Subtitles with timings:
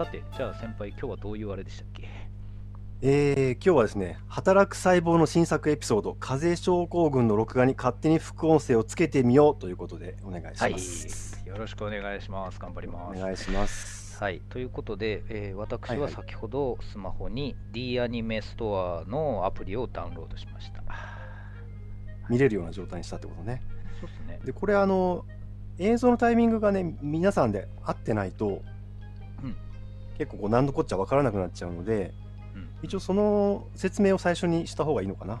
[0.00, 2.08] さて、じゃあ先輩、今日はどういうあれでしたっけ？
[3.02, 11.36] えー、今日はですね、働く細胞の新作エピソード、風邪症候群の録画に勝手に副音声をつけてみようということでお願いします。
[11.36, 12.58] はい、よろしくお願いします。
[12.58, 13.18] 頑張ります。
[13.18, 14.18] お願いします。
[14.18, 20.82] はい、ということで、えー私は先ほどスマホに D アニメストアのアプリをダウンロードしました。
[22.30, 23.60] 見れるような状態にしたってことね。
[24.00, 24.40] そうですね。
[24.46, 25.26] で、これあの、
[25.78, 28.79] 映像のタイミングがね、皆さんで合ってないと、うん
[30.20, 32.12] 結構こう何のこっちゃ分からなくなっちゃうので、
[32.54, 35.40] うん一応その説明を最初にした方がいいのかな。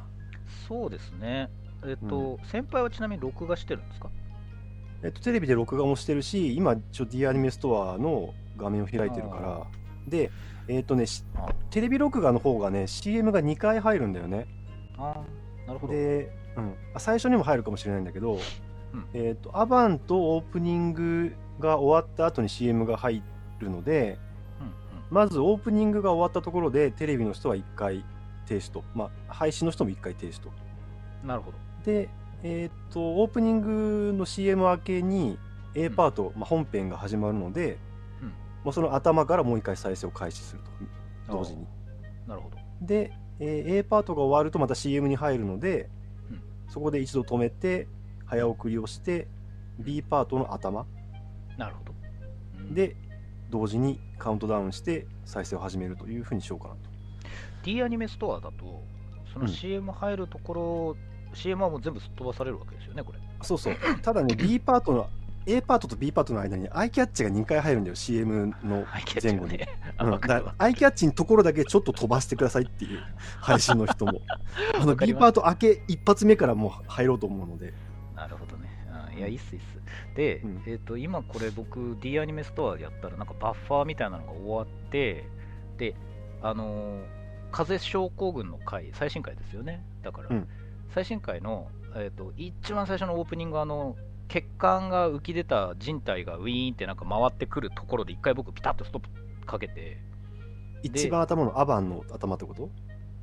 [0.66, 1.50] そうですね。
[1.84, 4.08] えっ、と、先輩はちなみに録画してるんですか？
[5.02, 9.66] えっと、テレビで録画もしてるし、今、ちょ D アニメストアの画面を開いてるから、
[10.06, 10.30] で、
[10.68, 11.04] えっとね、
[11.68, 14.46] テレビ録画の方がね、CM が2回入るんだよね。
[14.96, 15.92] あー、なるほど。
[15.92, 18.38] で、うん、あ最初にも入るかもしれないんだけど、
[18.94, 23.22] うんえっと、アバンとオープニングが終わった後に CM が入
[23.58, 24.29] るので、うんうん
[25.10, 28.04] まずオープニングが終わったところで、テレビの人は1回
[28.46, 30.50] 停止と、まあ、配信の人も1回停止と。
[31.24, 31.58] なるほど。
[31.84, 32.08] で、
[32.42, 35.38] えっと、オープニングの CM 明けに
[35.74, 37.78] A パート、まあ、本編が始まるので、
[38.22, 40.60] うんもうその頭からもう1回再生を開始する
[41.26, 41.66] と、同時に。
[42.26, 42.58] なるほど。
[42.82, 45.88] で、えー A パートが終わるとまた CM に入るので、
[46.30, 47.88] うんそこで一度止めて
[48.26, 49.26] 早送りをして
[49.78, 50.86] B パートの頭
[51.56, 51.94] なるほど。
[52.58, 52.96] うん、で
[53.50, 56.80] 同時にカウントダウンして再生を始めるというふうにしようかなと。
[57.64, 58.84] D アニメストアだと、
[59.32, 59.48] そのうん。
[59.48, 60.96] CM 入るところ、
[61.34, 63.18] CM はもう全部すっ飛ばされるわけですよね、これ。
[63.42, 63.76] そうそう。
[64.02, 65.08] ただね B パートの
[65.46, 68.84] A パートと B パートの間にアイキャッチが2回入るんだよ CM の
[69.22, 69.58] 前後に、
[70.58, 73.00] アイキャッチのところだけちょっと飛ばしてくださいっていう
[73.40, 74.20] 配信の人も。
[74.78, 77.72] あの B パート明け一発目からもう入ろうと思うので。
[78.14, 78.56] なるほど
[79.20, 80.16] いや、いいっす、いいっす。
[80.16, 80.62] で、うん。
[80.66, 85.24] えっ、と、今これ僕、D アニメストアでやったら、なんかバッファーみたいなのが終わって、
[85.78, 85.94] で、
[86.42, 87.20] あのー
[87.52, 89.84] 風邪症候群の回、最新回ですよね。
[90.04, 90.48] だから、うん。
[90.94, 93.96] 最新回の、えっ、と、一番最初のオープニング、あの、
[94.28, 99.98] 血管が浮き出た人体がウィーンってなんか回ってくるところで、一回僕、ピタッとストップかけて、
[100.84, 102.70] 一番頭のアバンの頭ってこと？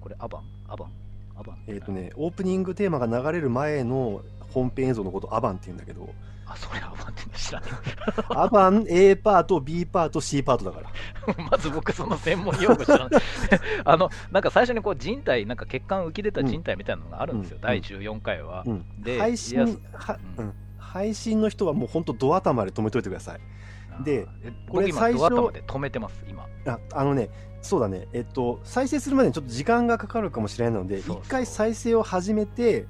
[0.01, 0.43] これ、アバン？
[0.67, 0.91] アバン？
[1.37, 1.63] アバン。
[1.67, 4.23] えっ、とね、オープニングテーマが流れる前の
[4.57, 6.09] 本編映像のことアバンって言うんだけど、
[6.45, 7.69] あ、それアバンって知らない。
[8.29, 10.89] アバン A パート、B パート、C パートだから。
[11.51, 13.21] まず僕その専門用語知らない。
[13.83, 19.69] あのなんか最初にこう人体なんか血管浮き出た人体みたいなのがあるんですよ、うん第14回は、うん、で配信は、う
[20.37, 20.45] うん。
[20.47, 23.39] ん、配信の人はもう本当ドア頭で止めといてください。
[24.03, 26.45] でえこれ最初ドア頭で止めてます今。
[26.65, 27.29] ああのね、
[27.61, 32.87] そうだね、えっと、再生するまでにちょっと時間がかかるかもしれないので、一回再生を始めて、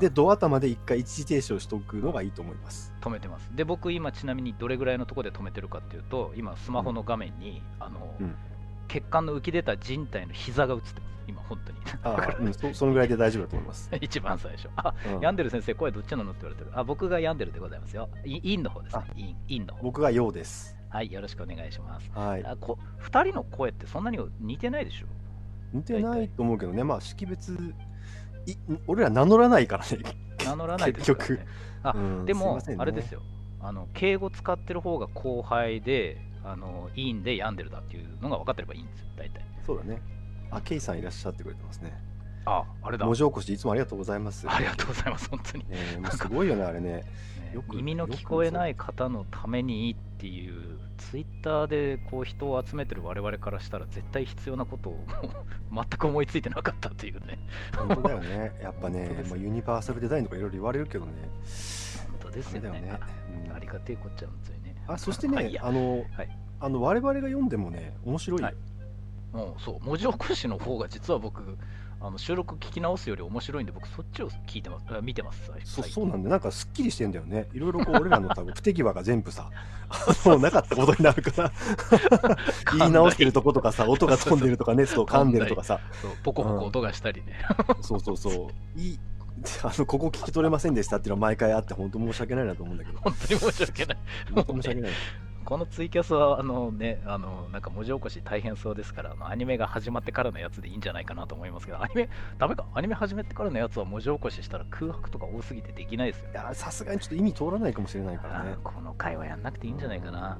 [0.00, 2.92] で、ドア頭で一回一時停止をしとくのがいいと思います。
[3.00, 3.50] 止めてます。
[3.54, 8.34] で僕今ちなみにどれぐらいのところで止めてるかっていうと今スマホの画面に、あのうん。
[8.88, 11.12] 血管の浮き出た人体の膝が映ってます。
[11.26, 11.78] 今本当に。
[12.02, 13.88] ああ、 うん、そそのぐらいで大丈夫だと思います。
[14.00, 14.68] 一番最初。
[14.76, 15.12] あうん。
[15.14, 16.78] 病んでる先生声どっちなのって言われてる。
[16.78, 18.08] あ僕が病んでるでございますよ。
[18.24, 19.02] イインの方ですね。
[19.08, 19.12] あ。
[19.16, 19.82] インインの方。
[19.82, 20.76] 僕がようです。
[20.90, 22.10] はいよろしくお願いします。
[22.14, 22.44] はい。
[22.44, 25.06] あこ2人の声ってそんなに似てないでしょ？
[25.72, 27.56] 似てないと思うけどね、まあ、識別、
[28.46, 29.98] い俺ら名乗らないからね。
[30.44, 31.46] 名乗らないですから、ね、
[31.82, 33.22] あうんですもねあれですよ
[33.60, 40.02] あの敬語使ってる方が後輩であのいいんで病んでるだっていうのが分かってればいいんですよ大体そうだね。
[40.50, 41.94] あ、ケイさんいらっしゃってくれてますね。
[42.44, 44.46] ああれだ文字起こしいつもありがとうございます。
[44.48, 47.04] ありがとうございます本当に、えーもうすごいよね、あれね。
[47.72, 55.04] 耳の聞こえない方のためにっていうツイッターでこう人を集めてる我々からしたら絶対必要なことを
[55.72, 57.38] 全く思いついてなかったっていうね。
[57.76, 58.52] 本当だよね。
[58.62, 61.12] やっぱね本当です、まあ、ユニバーサルデザインとかいろいろ言われるけどね。
[62.08, 62.80] 本当ですよね。
[62.80, 62.98] ね
[63.46, 63.52] うん。
[63.52, 64.76] ありがてえこっちゃ本当にね。
[64.86, 66.38] あ、そしてね、まあの、はい。
[66.60, 68.40] あの我々が読んでもね、面白い。
[68.40, 68.46] よ。
[68.46, 68.56] はい。
[69.32, 69.80] もうそう。
[69.80, 71.58] 文字起こしの方が実は僕
[72.04, 74.86] あの収録聞き直すより面白いんで僕そっちを聞いてます。
[74.90, 77.46] あ見てます最そそうなんで、なんかすっきりしてんだよね。
[77.54, 79.48] いろいろこう、俺らの多分不手際が全部さ、
[80.24, 81.52] もうなかったことになるから、
[82.76, 85.78] 言い直してるとことかさ、音が飛んでるとかね、そう噛んでるとかさ、
[86.24, 87.38] ポコポコ音がしたりね、
[87.80, 89.00] そうそうそう、いい、
[89.62, 93.98] あの、ここ聞き取れませんでしたっていうのは毎回あって、本当申し訳ないなと思うんだけど、本当に申し訳ない。
[94.26, 94.92] 申し訳ない。
[95.44, 102.08] このツイキャスはあのねあのなんか文字起こし大変そうですからあのアニメが始まってからのやつでいいんじゃないかなと思いますけどアニメ
[102.38, 102.64] ダメか？
[102.74, 108.56] アニメ始めてからのやつは文字起こししたら空白とか多すぎてできないですよいや、さすがにちょっと意味通らないかもしれないからねあ。
[108.62, 110.38] この回はやんなくていいんじゃないかな。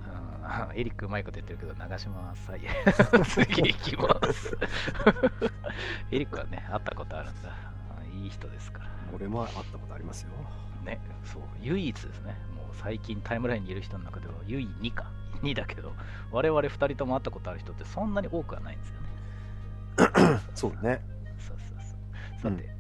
[0.70, 2.50] うん、エリックうまいこと言ってるけど流します。
[2.50, 2.60] はい、
[3.26, 4.56] 次行きます。
[6.10, 7.71] エリックはね、会ったことあるんだ。
[8.22, 8.90] あいいい人ですから。
[9.14, 10.30] 俺も会ったことありますよ。
[10.84, 12.36] ね、そう、唯一ですね。
[12.56, 15.10] もう最近タイムラインにいる人の中では、唯2か。
[15.42, 15.92] 2だけど、
[16.30, 20.40] 我々2人とも会ったことある人ってそんなに多くはないんですよね。
[20.54, 21.02] そうだね。
[21.38, 21.96] そうそうそ
[22.48, 22.52] う。
[22.52, 22.70] さて、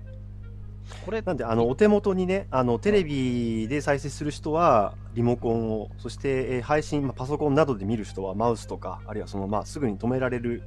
[1.04, 10.62] これ、なんで、あの、お手元にね、あの、テレビで再生する人は、リモコンを、そして、えー配信、まあパソコンなどで見る人は、マウスとか、あるいはその、まあ、すぐに止められる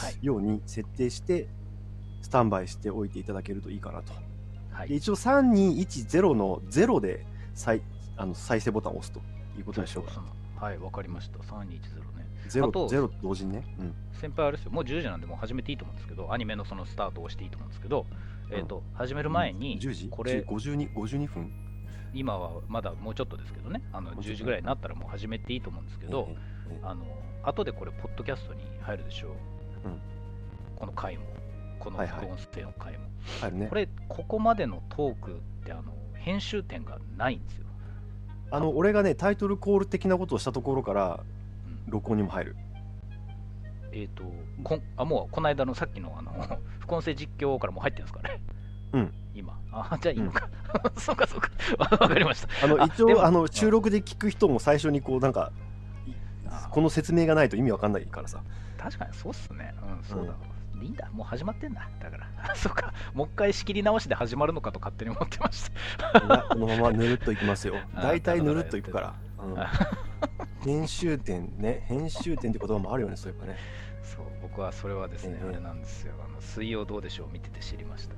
[0.00, 1.48] はい、ように設定して、
[2.24, 4.14] スタンバイしておいていただけるといいかなと。
[4.72, 7.82] はい、で一応、3210の0で再
[8.16, 9.20] あの再生ボタンを押すと
[9.58, 10.24] いうことでしょうか。
[10.56, 11.38] はい、わかりました。
[11.40, 11.66] 3210
[12.16, 12.26] ね。
[12.48, 13.76] ゼロあとゼロと同時にね。
[13.78, 13.94] うん。
[14.14, 18.06] 先輩あれですよ、もう10時なんで、もう始めていいと思うんですけど、アニメのそのスタートをしていいと思うんですけど、
[18.50, 21.52] えっ、と、始める前に、10時これ、52, 52分
[22.14, 26.30] 今はまだもうちょっとですけどね、あのもうちょっと10時ぐらいになったらもう始めていいと思うんですけど、
[26.82, 27.04] あの
[27.42, 29.30] 後でこれ、ポッドキャストに入るでしょう、
[29.84, 30.00] うん。
[30.76, 31.24] この回も、
[31.84, 33.04] このはいはい副音声の回も。
[33.40, 33.74] 入るねこ。
[33.74, 35.34] れ、ここまでのトークっ
[35.64, 37.66] てあの編集点がないんですよ。
[38.50, 41.34] あの、俺がね、タイトルコール的なことをしたところから、うん
[41.86, 42.56] 録音にも入る。
[43.92, 44.24] えっ、と
[44.64, 46.32] こんあ、もうこの間のさっきのあの
[46.80, 48.40] 副音声実況からもう入ってるんですかね。
[48.92, 49.14] うん。
[49.34, 49.58] 今。
[49.70, 50.48] あ、じゃあいいのか。
[50.96, 51.50] そうかそうか。
[51.78, 52.64] わわかりました。
[52.64, 55.52] あの、一応、あの、収録で聞く人も最初にこう、なんか、
[56.70, 58.42] この説明がないと意味わかんないからさ。
[58.78, 59.74] 確かにそうっすね。
[59.82, 60.34] うん、そうだ。
[60.82, 61.88] いいんだ、もう始まってんだ。
[62.00, 66.20] だから、 そうか、もう一回仕切り直しで始まるのかと勝手に思ってました。
[66.48, 67.76] このままぬるっといきますよ。
[67.94, 69.14] あ大体ぬるっといくから。
[69.38, 69.70] うんあ
[70.64, 73.58] 編集点ね、編集点って言葉もあるよね、そういえばね。
[74.02, 76.14] そう、僕はそれはですね、ええあれなんですよ。
[76.26, 78.14] あの水曜どうでしょう見てて知りました。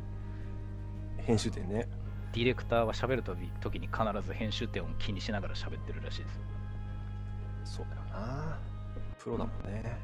[1.19, 1.89] 編集点ね。
[2.33, 6.43] ディレクターは喋るとき時に必ず編集点を気にしながら喋ってるらしいですよ。
[7.67, 8.59] そうだよな。
[9.19, 9.97] プロだもんね。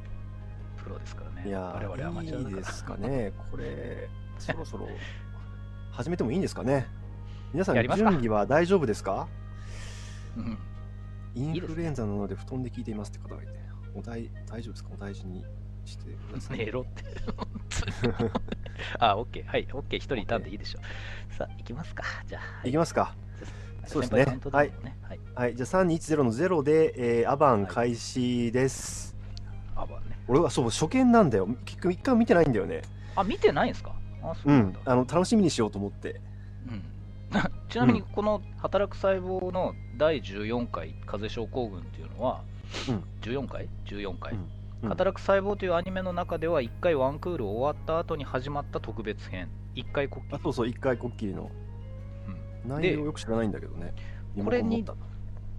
[0.76, 1.48] プロですからね。
[1.48, 2.50] いや我々アマチュアだから。
[2.50, 3.32] いいですかね。
[3.50, 4.88] これ、 そろそろ
[5.92, 6.86] 始めてもいいんですかね？
[7.52, 9.28] 皆さん、準備は大丈夫ですか？
[10.36, 10.58] うん
[11.34, 13.52] インフルエンザなので布団で聞いていますって方がいて、
[13.94, 14.90] お大大丈夫ですか？
[14.92, 15.44] お大事に
[15.84, 16.58] してください。
[16.64, 17.04] 寝ろって。
[18.98, 19.46] あ、オッケー。
[19.46, 19.98] はい、オッケー。
[19.98, 20.80] 一人いたんでいいでしょ
[21.30, 21.34] う。
[21.34, 22.02] さあ、行きますか。
[22.26, 23.14] じゃあ、はいきますか。
[23.86, 24.72] そうですねねはい。
[25.34, 29.16] はい、じゃあ3210の0で、えーアバン開始です。
[29.74, 30.18] あ、まあね。
[30.28, 31.46] 俺はそう、初見なんだよ。
[31.64, 32.82] 結局一回も見てないんだよね。
[33.16, 33.92] あ、見てないんですか？
[34.22, 34.78] あ、そううなんだ。。
[34.80, 36.20] んあの、楽しみにしようと思って。
[36.68, 36.82] うん
[37.70, 42.42] ちなみにこの働く細胞の第14回風邪症候群っていうのは、
[42.88, 51.50] うん14回 ?14 回、うんうん働く細胞というアニメの中では1回ワンクール終わった後に始まった特別編1回こっきり、あそうそう、一回こっきりの。
[52.64, 53.94] うん内容よく知らないんだけどね。
[54.42, 54.84] これに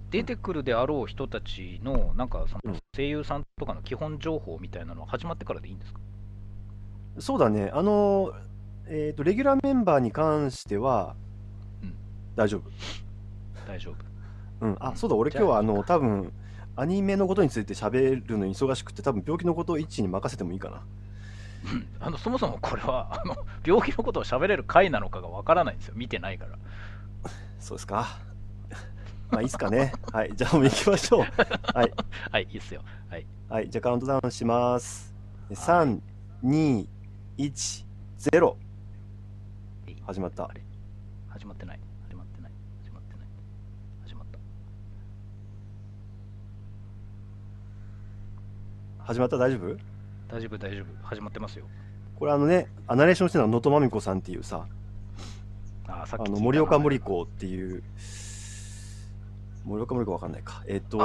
[0.09, 2.79] 出てくるであろう人たちのなんかそのうん。
[2.95, 5.99] 声優さんとかの基本情報みたいなのは始まってからでいいんですか？
[7.15, 7.71] たそうだね。
[7.73, 8.31] あの、
[8.87, 11.15] えっ、と、レギュラーメンバーに関しては、
[11.81, 11.95] うん。
[12.35, 12.69] 大丈夫。
[13.67, 13.95] 大丈夫。
[14.65, 14.77] うん。
[14.79, 16.31] あ、そうだ、俺今日は、あの、多分、
[16.75, 20.81] アニメのことについて喋るのに忙しくて、多分病気のことを一致に任せてもいいかな。
[21.71, 21.87] うん。
[21.99, 25.93] あのそもそもこれはあの病気のことを喋れる回なのかがわからないんですよ。
[25.95, 26.57] 見てないから
[27.63, 28.19] そうですか？
[29.31, 29.93] まあいいっすかね。
[30.11, 30.31] はい。
[30.35, 31.21] じゃあもう行きましょう。
[31.73, 31.93] はい。
[32.31, 33.69] はいいいっすよはいはい。
[33.69, 35.13] じゃあカウントダウンします。
[35.49, 36.01] は3、
[36.43, 36.87] 2、
[37.37, 37.85] 1、
[38.31, 38.55] 0。
[39.87, 40.49] いい始まった
[41.29, 41.79] 始まってない
[42.09, 42.51] 始まってない
[42.83, 43.27] 始まってない
[44.05, 44.39] 始まった
[49.05, 49.37] 始まった？
[49.37, 49.77] 大丈夫？
[50.29, 51.65] 大丈夫大丈夫始まってますよ
[52.17, 54.67] これあのね、あナレーションしてるのは能登まみこさんっていうさ、
[55.87, 57.83] ああの森岡森子っていう、
[59.65, 60.63] 森岡森子わかんないか。
[60.67, 60.97] えっ、と、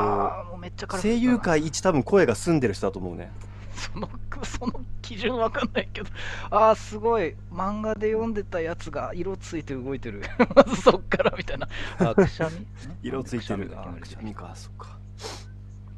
[1.03, 3.31] 声優界一多分声が澄んでる人だと思うね。
[3.79, 4.09] その
[4.45, 6.09] その基準わかんないけど
[6.51, 10.23] ああすごい漫画で読んでたやつが色ついて動いてる
[10.55, 11.69] まず そっからみたいな
[11.99, 12.67] あくしゃみ？
[13.03, 13.69] 色ついてる。
[13.69, 14.99] があ、くしゃみかか、そっか。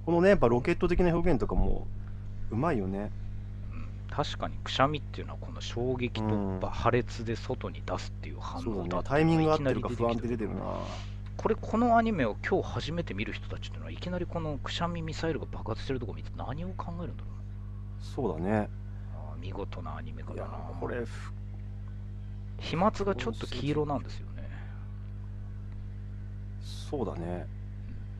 [0.04, 1.86] このね、やっぱロケット的な表現とかも、
[2.50, 3.10] うまいよね。
[4.22, 6.24] 確かにくしゃみっていうのはこの衝撃う
[6.56, 8.60] んと破裂で外に出すっていう反。
[8.66, 10.62] 応だってタイミング合ってるか不安って出てるな。
[11.38, 18.50] これこのアニメを今日初めて見る人たちっていうのはいきなりこのくしゃみミサイルが爆発してるとこ見て何を考えるんだろうそうだね。
[18.50, 20.48] なあー見事なアニメかだな
[20.78, 21.32] これ、ふ
[22.58, 24.46] 飛沫がちょっと黄色なんですよね
[26.62, 27.46] そうだね。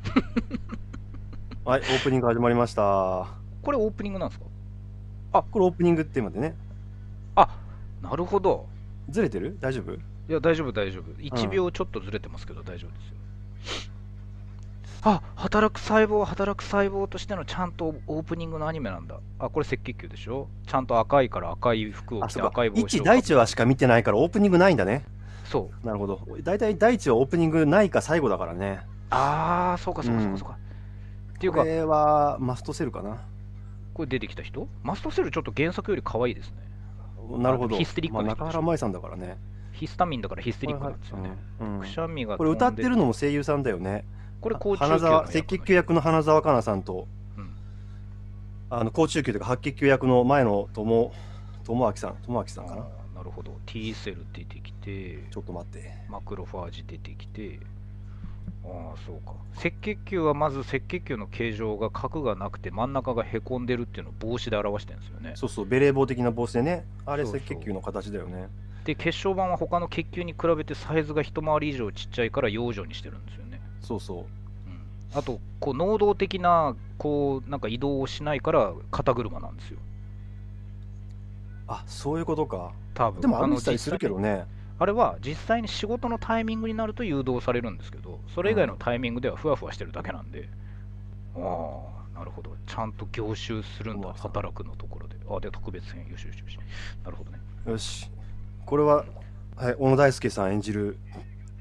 [1.67, 3.29] はい、オープニング始まりました。
[3.63, 4.47] これオープニングなんですか？
[5.33, 6.55] これオープニングテーマでね。
[7.37, 7.49] あ
[8.03, 8.67] なるほど
[9.09, 9.57] ずれてる？
[9.61, 9.93] 大丈夫？
[9.95, 12.97] いや大丈夫大丈夫1秒ちょっとずれてますけど大丈夫で
[13.67, 13.93] すよ、
[15.03, 20.47] あ働く細胞働く細胞としてのちゃんとオープニングのアニメなんだあこれ赤血球でしょ？
[20.67, 22.71] ちゃんと赤いから赤い服を着て赤い。
[22.71, 25.05] 帽子一、を第一話しか見てないからオープニングないんだね。
[25.45, 26.21] そうなるほど。
[26.43, 28.81] 大体第一話オープニングないか最後だからね。
[29.11, 30.59] ああそうかそうかそうかそうか、
[31.35, 33.19] っていうかこれはマストセルかな。
[34.01, 34.67] これ出てきた人？
[34.83, 36.57] マストセルちょっと原作より可愛いですね。
[37.39, 37.77] なるほど。
[37.77, 39.37] ヒステリックまあ、中原舞さんだからね。
[39.73, 41.81] ヒスタミンだからヒステリックなんですよね、うんうん。
[41.81, 44.07] くしゃみがこれ歌ってるののも声優さんだよね。
[44.41, 47.51] これ高中級赤血球役の花澤香菜さんと、うん。
[48.71, 51.13] あの、高中級というか白血球役の前の友、
[51.65, 52.87] 友明さん、友明さんかな。
[53.17, 53.53] なるほど。
[53.67, 55.27] T セル出てきて。
[55.31, 55.93] ちょっと待って。
[56.09, 57.61] マクロファージ出てきて
[58.65, 66.85] ああそうか赤血球はまず赤血球の形状が角がなくて真ん中がへこんでるっていうのを帽子で表してるんですよねそうそう、ベレー帽的な帽子でね。
[67.07, 68.49] あれ赤血球の形だよね。
[68.85, 74.19] で血小板は他の血球に比べてサイズが一回り以上ちっちゃいから養生にしてるんですよねそうそう。
[74.19, 74.27] うん
[75.13, 79.79] あとこう能動的なこうなんか移動をしないから肩車なんですよ
[81.71, 82.73] あ、そういうことか。
[82.95, 84.45] 多分でもあのたりするけどね。
[84.81, 90.49] あれは実際に仕事のタイミングになると誘導されるんですけどそれ以外のタイミングではふわふわしてるだけなんで、
[91.37, 91.39] あ
[91.97, 92.55] あなるほど。
[92.67, 94.13] ちゃんと凝集するんだ。
[94.13, 95.17] 働くのところで。
[95.31, 96.07] あで特別編。
[96.09, 96.59] よしよしよし。
[97.03, 97.39] なるほどね。
[97.67, 98.11] よし。
[98.67, 99.07] これは、
[99.57, 100.99] はい、小野大輔さん演じる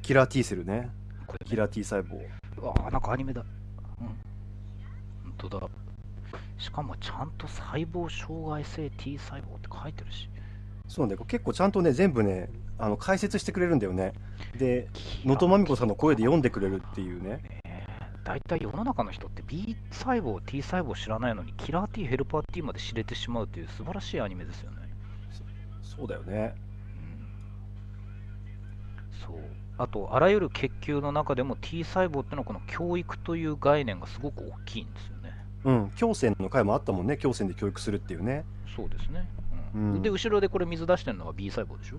[0.01, 0.89] キラー T セルね。
[1.27, 1.49] これね。
[1.49, 2.19] キラー T 細胞。
[2.61, 3.41] うわあなんかアニメだ。
[4.01, 4.07] うん。
[4.07, 5.67] 本当だ。
[6.57, 10.29] しかもちゃんと細胞障害性 T 細胞って書いてるし。
[10.89, 12.49] そうね、結構ちゃんとね、全部ね、
[12.79, 14.13] あの解説してくれるんだよね。
[14.57, 14.87] で、
[15.25, 17.59] 能登まみこさんの声で読んでくれるっていうね。
[18.23, 24.77] 大体世の中の人って B 細胞 T 細胞知らないのにキラー T ヘルパー T まで知れてしまうという素晴らしいアニメですよね、
[25.81, 26.53] そうだよね。
[29.23, 29.39] うん、そう。
[29.77, 35.33] あとあらゆる血球の中でも T 細胞ってのはこの教育という概念がすごく大きいんですよね。
[35.63, 38.45] うん、京戦の回もあったもんね、京戦で教育するっていうね。
[38.75, 39.27] そうですね、
[39.73, 39.93] うん。
[39.95, 40.01] うん。
[40.01, 41.97] で後ろでこれ水出してるのは B 細胞でしょ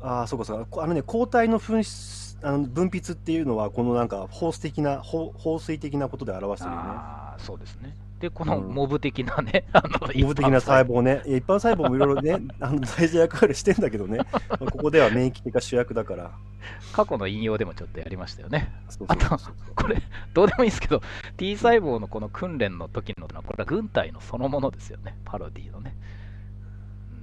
[0.00, 0.66] ああ、そうかそうか。
[0.70, 6.88] こあのね、抗体の分子あの分泌っていうのは、このなんか、放水的な、放放水的なことで表してるよね。
[6.88, 11.22] ああそうですねでこのうんモブ的なね、 あのモブ的な細胞ね。
[11.24, 14.18] いや一般細胞もいろいろね、 あの大事な役割してんだけどね。
[14.50, 16.30] まあここでは免疫的が主役だから。
[16.92, 20.02] 過去の引用でもちょっとやりましたよねそうあとそうそうこれ、
[20.34, 21.00] どうでもいいですけど、
[21.38, 25.96] T 細胞のこの訓練の時の、これは軍隊のそのものですよね、パロディのね。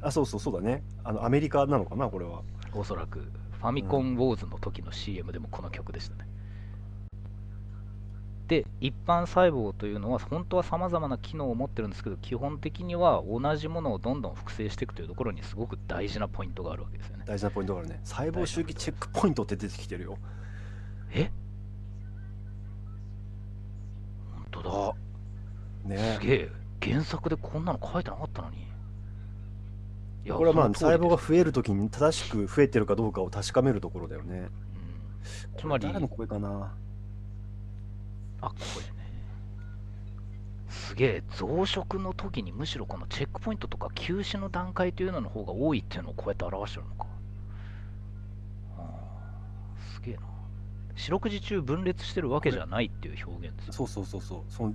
[0.02, 0.82] あ、そうそうそうだね。
[1.04, 2.42] あの、アメリカなのかな、これは。
[2.74, 6.28] おそらく、ファミコンウォーズの時の CM でもこの曲でしたね。
[8.48, 17.26] で、一般細胞というのは、本当はさまざまな機能を持ってるんですけど、基本的には同じものをどんどん複製していくというところにすごく大事なポイントがあるわけですよね。
[17.28, 18.00] 大事なポイントがあるね。
[18.06, 20.18] 細胞周期チェックポイントって出てきてるよ。
[21.12, 21.30] え？
[24.34, 24.96] 本当だ。
[25.96, 28.66] ねすげえ、原作でこんなの書いてなかったのに。
[30.36, 34.38] これはまあ、細胞が増えるときに正しく増えてるかどうかを確かめるところだよね。
[34.40, 34.50] うん
[35.60, 36.74] つまり、誰の声かな？
[38.42, 38.94] あ、これね。
[40.70, 47.08] すげえ、増殖の時にむしろこのチェックポイントとか休止の段階というのの方が多いっていうのをこうやって表してるのか。
[49.94, 50.22] すげえな。
[50.96, 53.74] 四六時中分裂してるわけじゃないっていう表現ですよ。
[53.74, 54.44] そうそうそうそう。
[54.50, 54.74] その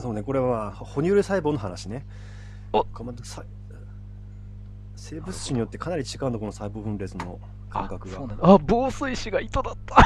[0.00, 2.06] そうね、これは、まあ、哺乳類細胞の話ね。
[2.72, 2.86] お
[4.96, 9.96] 生物種によってかなり違うんだ、この細胞分裂の感覚があ防水紙が糸だった。
[9.98, 10.02] マ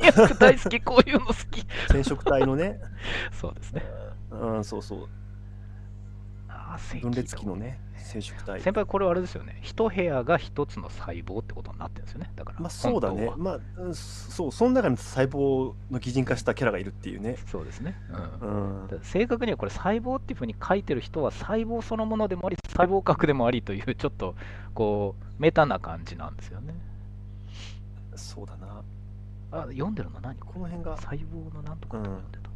[0.00, 1.66] ニアック大好き、こういうの好き。
[1.88, 2.80] 染色体のね、
[3.38, 3.84] そうですね。
[4.30, 5.08] うん、そうそう、
[7.00, 8.60] 分裂期のね、染色体。
[8.60, 9.58] 先輩、これはあれですよね。
[9.62, 12.32] 一部屋が一つの細胞ってことになってるんですよね。
[12.36, 17.36] だから、まあそうだねまあ、うんそう、その中に細胞の擬人化したキャラがいるっていうね。
[17.46, 17.96] そうですね。
[18.40, 18.88] ううんん。
[18.88, 24.34] だから正確にはこれ細胞っていうふうに書いてる人は細胞そのものでもあり細胞核でもありという ちょっと
[24.74, 26.74] こうメタな感じなんですよね。
[28.16, 28.82] そうだな。
[29.52, 30.36] あ読んでるの何？
[30.36, 32.49] ここの辺がれ、細胞のなんとかって読んでた。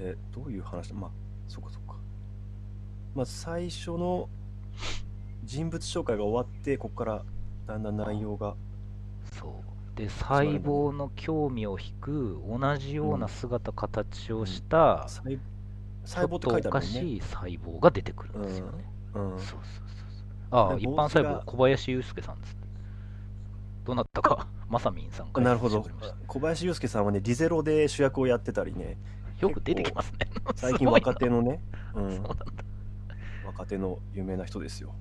[0.00, 0.94] えどういう話だ？
[0.94, 1.10] まあ、
[1.48, 1.96] そうかそうか。
[3.14, 4.28] まあ、最初の
[5.44, 7.24] 人物紹介が終わって、ここから
[7.66, 8.54] だんだん内容が。
[9.38, 9.50] そう
[9.98, 15.40] で細胞の興味を引く同じような姿形をした、細ち
[16.04, 16.86] 細胞って書いてあるもんね。
[16.86, 18.84] しい細胞が出てくるんですよね。
[19.14, 19.60] うんそうそうそうそう。
[20.50, 22.56] ああ、で一般細胞、小林祐介さんです。
[23.84, 25.84] どなたか、まさみんさんがなるほど。
[26.26, 28.96] 小林祐介さんはね、リゼロで主役をやってたりね、
[29.40, 30.28] よく出てきますね。
[30.56, 31.60] 最近若手のね、
[31.94, 32.22] うん。
[33.44, 34.94] 若手の有名な人ですよ。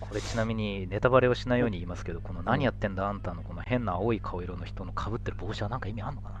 [0.00, 6.34] これちなみにネタバレをしないように言いますけど、この何やってんだあんたのこの変な青い顔色の人のかぶってる帽子はなんか意味あんのかな？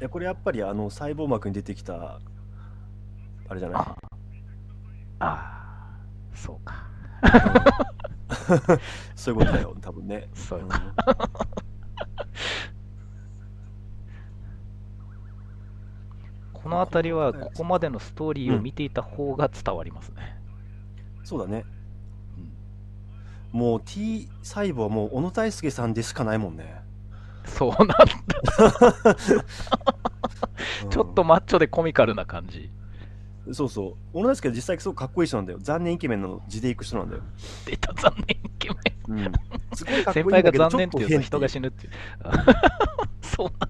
[0.00, 2.20] いやこれやっぱりあの細胞膜に出てきた
[3.48, 3.80] あれじゃない？
[3.82, 3.96] あ
[5.18, 6.86] あー、そうか。
[9.14, 10.68] そういうことだよ多分ね そううん
[16.66, 20.36] この辺りはここまでのストーリーを見ていた方が伝わりますね。
[21.22, 21.64] そうだね
[23.52, 26.82] もう T 細胞はもう小野大輔さんでしかないもんね、
[27.44, 28.04] そうなんだ。
[30.90, 32.68] ちょっとマッチョでコミカルな感じ。
[33.46, 37.22] うんそうそう小野大輔は実際すごくかっこいい人なんだよ残念イケメンの字でいく人なんだよ、
[37.64, 38.74] 出た残念イケメ
[39.14, 39.24] ン。
[39.24, 39.32] うん、
[39.72, 41.92] すごいかっこい先輩がいんだけど残念っていう人が変死ぬっていう。
[43.22, 43.68] そうなんだ。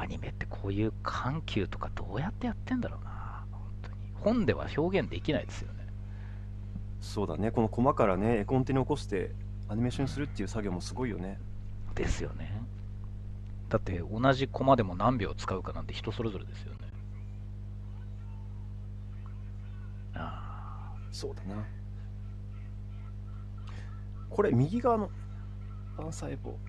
[0.00, 3.44] アニメってこういう緩急とかどうやってやってんだろうな。
[3.50, 3.96] 本当に。
[4.14, 5.78] 本では表現できないですよね。
[7.00, 9.32] そうだねこのコマからね絵コンテに起こして
[9.68, 11.38] アニメーションにするっていう作業もすごいよね
[11.94, 12.62] ですよね。
[13.68, 16.78] だって同じコマでも何秒使うかなんて人それぞれですよね。
[20.14, 21.64] あそうだな
[24.30, 25.10] これ右側の
[25.98, 26.67] 幹細胞あ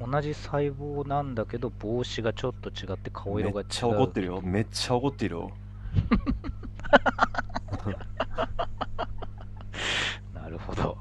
[0.00, 3.64] 同じ細胞なんだけど帽子がちょっと違って顔色が違う。
[3.64, 5.50] めっちゃ怒ってるよめっちゃ怒ってるよ
[10.34, 10.98] なるほど。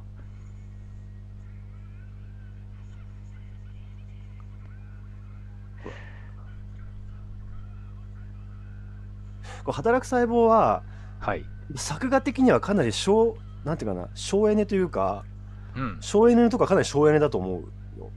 [9.64, 10.84] こう働く細胞は
[11.20, 11.46] はい。
[11.76, 15.24] 作画的にはかなり省なんていうかな省エネというか
[15.76, 15.98] うん。
[16.02, 17.68] 省エネとかかなり省エネだと思うよ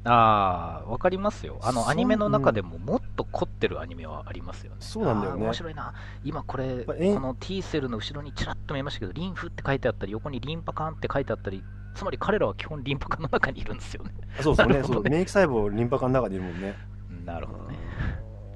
[0.06, 1.58] ああ、わかりますよ。
[1.62, 4.76] あの、アニメの中でももっと凝ってるアニメはありますよね。
[4.80, 5.94] そうなんだよね面白いな。
[6.24, 11.62] 今これ、この T セルの後ろにちらっと見えましたけど、リンフって書いてあったり、横にリンパ管って書いてあったり、
[11.94, 14.10] つまり彼らは基本リンパ管の中にいるんですよね。
[14.38, 16.76] あそうそう ねねそう免疫細胞リンパ管の中にいるもんね
[17.24, 17.76] なるほどね。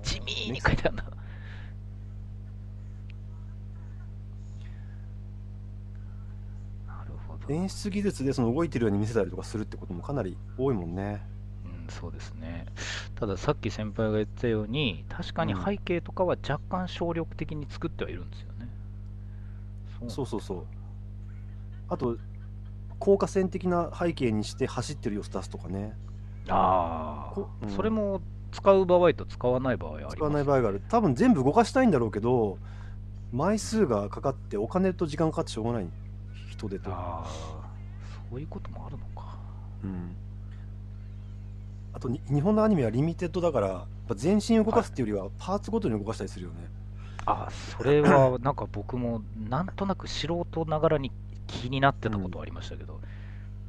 [0.03, 1.05] 地味に書いてあるんだ。
[6.87, 7.53] なるほど。
[7.53, 11.30] 演出技術でその動いてるように見せたりとかするってこともかなり多いもんねうん、
[11.91, 12.67] そうですね。
[13.17, 18.69] たださっき先輩が言ったように、確かに背景とかは若干省力的に作ってはいるんですよね。
[19.99, 20.27] そう。
[20.27, 20.65] そうそう
[21.89, 22.17] あと
[22.99, 25.95] 効果線的な背景にして走ってる様子出すとかね。
[26.49, 27.69] あこうん。
[27.69, 28.21] あ、それも
[28.53, 30.83] 使う場合と使わない場合あります使わない場合がある。
[30.89, 32.59] 多分全部動かしたいんだろうけど
[33.33, 35.87] 枚数がかかってお金と時間かかってしょうがない
[36.51, 37.71] 人手とああ、
[38.31, 39.39] そういうこともあるのか。
[39.85, 40.17] うん
[41.93, 46.69] あとに日本のアニメはリミテッドだから全身動かすっていうよりはパーツごとに動かしたりするよね、
[47.27, 51.13] ああ、それは なんか僕もなんとなく素人ながらに
[51.47, 53.01] 気になってたことはありましたけど、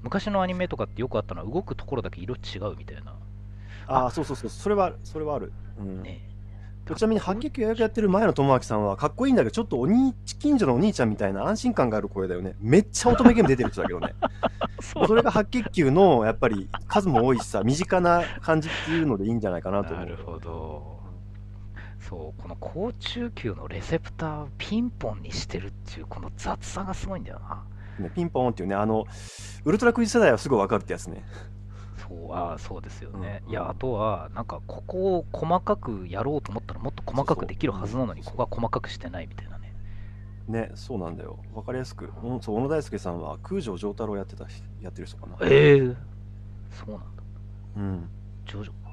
[0.04, 3.16] 昔のアニメとかってよくあったのは動くところだけ色違うみたいな。
[3.88, 4.50] ああそうそうそう。
[4.50, 6.02] それはそれはある、うん。
[6.02, 6.31] ね。
[6.96, 14.14] ちなみに白血球予約やってる前野智明さんはかっこいいんだけどちょっとお兄近所のお兄ちゃんみたいな安心感がある声だよねめっちゃ乙女ゲーム出てる人だけどね
[14.82, 21.02] それが白血球のやっぱり数も多いしさ身近な感じっていうのでいいんじゃないかなと思うなるほど。
[22.00, 27.64] そう、この高中級のレセプターをピンポンにしてるっていうこの雑さがすごいんだよな。
[28.00, 29.06] ね、ピンポーンっていうねあの
[29.64, 31.24] ウルトラクイズ世代はすぐ分かるってやつね
[32.12, 33.42] そう、ああ、そうですよね。
[33.46, 39.74] うんいや、あとは、なんか、ここを細かくやろうと思ったら、もっと細かくできるはずなのに、ここは細かくしてないみたいなね。
[40.48, 45.96] ねそうなんだよ分かりやすくうんそう小野大輔さんは空城城太郎やってたしやってる人かなええ
[46.72, 47.06] そうなんだ。
[47.78, 48.10] うん
[48.48, 48.92] ジョジョか。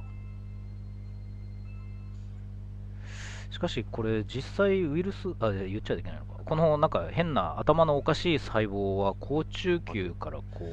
[3.51, 6.43] しかし、これ、実際、ウイルス、あ、言っちゃいけないのか。
[6.45, 10.69] この、なんか、変な頭のおかしい細胞は、高中級から、こう、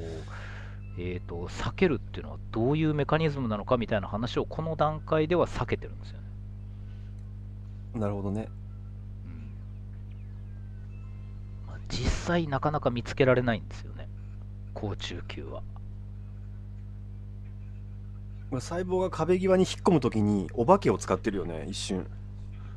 [0.98, 6.18] えっ、と、避けるっていうのは、どういうメカニズムなのかみたいな話を、この段階では避けてるんですよ
[7.94, 8.00] ね。
[8.00, 8.48] なるほどね
[9.26, 9.54] うん
[11.66, 14.08] まあ実際、なかなか見つけられないんですよね。
[14.74, 15.62] 高中級は。
[18.50, 22.06] まあ細胞が壁際に引っ込むときにお化けを使ってるよね一瞬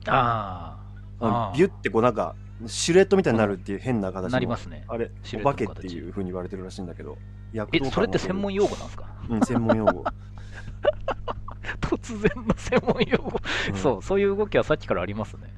[0.07, 0.77] あ
[1.19, 2.35] あビュってこうなんか
[2.67, 4.83] シルエットみたいになるっていう変な形あ、のなりますね。
[4.87, 7.17] あれお化けっていう風に言われてるらしいんだけど
[7.53, 9.05] 躍えそれって専門用語なんですか？
[9.29, 10.03] うん専門用語、
[11.81, 13.75] 突然の専門用語、うん。
[13.75, 15.53] そう、そういう動きはさっきからありますね。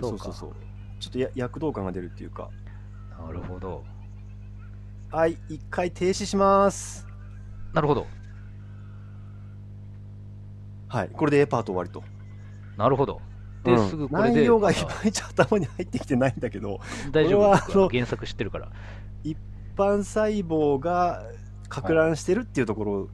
[0.00, 0.52] そうそうそう
[0.98, 2.50] ちょっとや躍動感が出るっていうか。
[3.18, 3.84] なるほど。
[5.10, 7.06] はい一回停止します。
[7.72, 8.06] なるほど。
[10.88, 12.02] はいこれで A パート終わりと。
[12.76, 13.20] なるほど。
[13.62, 16.80] てすぐこれで、内容がいまいち頭に入ってきてないんだけど、
[17.12, 18.68] 大丈夫はあの原作知ってるから。
[19.24, 19.36] 一
[19.76, 21.24] 般細胞が
[21.68, 23.08] か乱してるっていうところ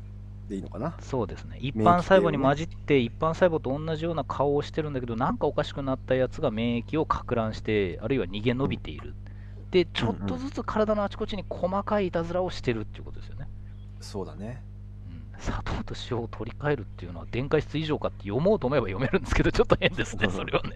[0.49, 0.97] でいいのかな？
[1.01, 1.59] そうですね。
[1.61, 9.15] 一般細胞に混じって、一般細胞と同じような顔をしてるんだけど、なんかおかしくなったやつが免疫をか乱して、あるいは逃げ延びている。
[9.71, 13.49] で、ちょっとずつ体のあちこちに細かいいたずらをしてるっていうことですよね。
[14.01, 14.63] そうだね。
[15.39, 20.73] うん、砂糖と塩を取り替えるっていうのは電解質以上かって読もうと思えば読めるんですけど、 ちょっと変ですね、それはね。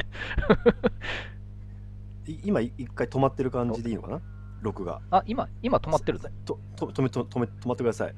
[2.26, 4.20] い今い一回止まってる感じでいいのかな？
[4.60, 5.00] 録画。
[5.10, 6.30] あ、今、今止まってるぜ。
[6.44, 8.14] とと止めと止め止まってください。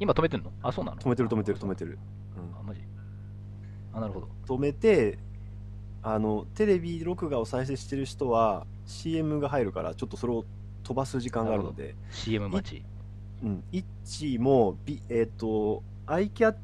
[0.00, 0.52] 今止めてんの？
[0.62, 0.98] あ、そうなの？
[0.98, 1.98] 止めてる止めてる止めてる。
[2.58, 2.80] あ、マジ
[3.92, 4.28] あ、なるほど。
[4.46, 5.18] 止めて、
[6.02, 10.44] あの、テレビ録画を再生してる人は CM が入るから、ちょっとそれを
[10.82, 12.84] 飛ばす時間があるので、CM 待ち。
[13.42, 16.56] うん、イッチも、ビえっ、と、アイキャッ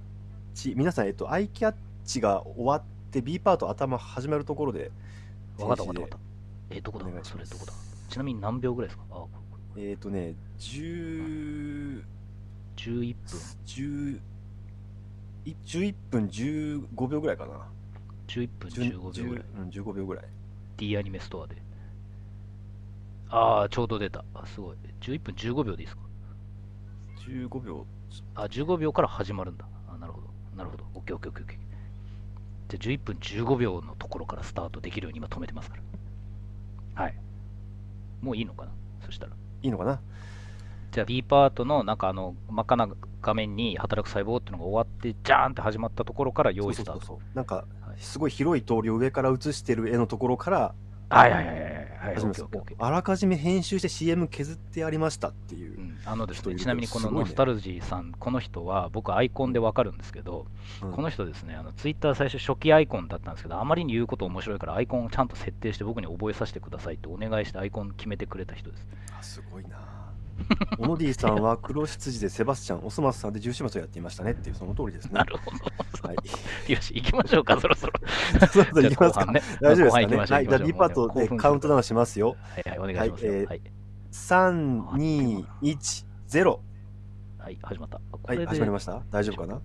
[0.55, 4.91] チ、皆さん、えっ、と、アイキャッチが終わって、B パート頭始まるところで、
[5.59, 6.19] わかったわかったわかっ
[6.71, 6.75] た。
[6.77, 7.07] え、どこだ？
[7.23, 7.73] それどこだ？
[8.09, 9.05] ちなみに何秒ぐらいですか？
[9.11, 9.29] あ、こ
[9.77, 12.03] えっ、とね、10、
[12.77, 13.41] 11分。
[13.67, 14.21] 10
[15.45, 17.67] い11分15秒ぐらいかな。
[18.29, 19.45] 11分10 15秒ぐらい。
[19.59, 20.25] うん、15秒ぐらい。
[20.79, 21.57] D アニメストアで。
[23.29, 24.25] ああ、ちょうど出た。
[24.35, 24.77] あ、すごい。
[25.01, 26.02] 11分15秒でいいですか？
[27.27, 27.87] 15秒。
[28.35, 29.65] あ、15秒から始まるんだ。
[29.89, 30.29] あ、なるほど。
[30.57, 30.85] なるほど。
[30.95, 32.79] オッケーオッケーオッケーオッケー。
[32.79, 35.77] じゃあ11分15秒のところからスタートできるように今止めてますか
[36.97, 37.03] ら。
[37.03, 37.15] はい。
[38.21, 38.73] もういいのかな？
[39.05, 39.33] そしたら。
[39.63, 40.01] いいのかな？
[40.91, 42.89] じゃあ B パートのなんかあの真っ赤な
[43.23, 47.01] 画面に働く細胞っていうのが終わって、ジャーンって始まったところから用意スタート。
[47.01, 47.37] そうそうそう。
[47.37, 50.75] なんかはい、すごい広い通りを上から映してる絵のところから
[51.13, 51.73] はいはいはいはい
[52.79, 55.81] あらかじめ編集して CM 削ってありましたっていうう。
[55.81, 60.47] ん、あのですね、ちなみにこのノスタルジーさん、この人は僕、アイコンでわかるんですけど、
[60.83, 68.89] うんこの人ですね、あのツイッター最初、初期アイコンだったんですけど、あまりに言うこと面白いから、アイコンをちゃんと設定して僕に覚えさせてくださいってお願いして、アイコン決めてくれた人です。
[69.17, 69.92] あすごいな。
[70.79, 75.13] オノディさんは黒羊でセバスチャン、オスマスさんで重始末をやっていましたねっていうその通りですね。
[75.15, 76.09] なるほど。
[76.09, 76.73] はい。
[76.73, 77.93] よし、行きましょうか、そろそろ。
[78.53, 79.27] そうそうじゃいきますか。
[79.27, 79.43] ね。
[79.61, 80.17] 大丈夫ですかね。
[80.17, 80.47] はい。
[80.47, 82.37] じゃあ D パートでカウントダウンしますよ。
[82.41, 83.33] はいはい、お願いしますよ。
[83.33, 83.63] はいえーはい、
[84.11, 86.59] 3、2、1、0。
[87.39, 88.01] はい、始まった。
[88.11, 89.03] こはい、始まりました？
[89.11, 89.55] 大丈夫かな？
[89.55, 89.63] うん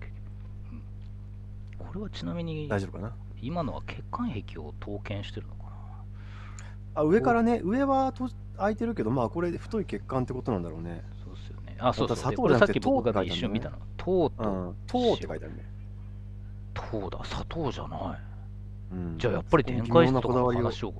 [1.78, 3.14] これはちなみに、大丈夫かな？
[3.40, 5.54] 今のは血管壁を統計してるの？
[7.00, 11.02] あ、上からね、上はと開いてるけど、まあこれ太い血管ってことなんだろうね。
[11.24, 11.76] そうですよね。
[11.78, 13.78] あ、そうそ砂でこれさっ糖じゃなくてき僕が一瞬見たの。
[13.96, 14.76] 糖うとん。
[14.86, 15.64] 糖って書いてあるね。
[16.74, 18.00] 糖だ、砂糖じゃない。
[18.92, 20.94] うんじゃあやっぱり電解質とかの話を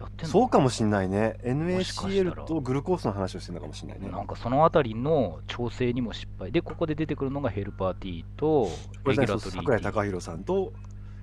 [0.00, 1.36] やってんのそうかもしんないね。
[1.42, 4.08] NaCl とグルコースの話をしてるのかもしんないね。
[4.08, 8.68] なんかそのあたりの調整にも失敗で、ここで出てくるのがヘルパー T と
[9.04, 9.82] レギュラトリー桜井。
[9.82, 10.72] 貴弘さんと、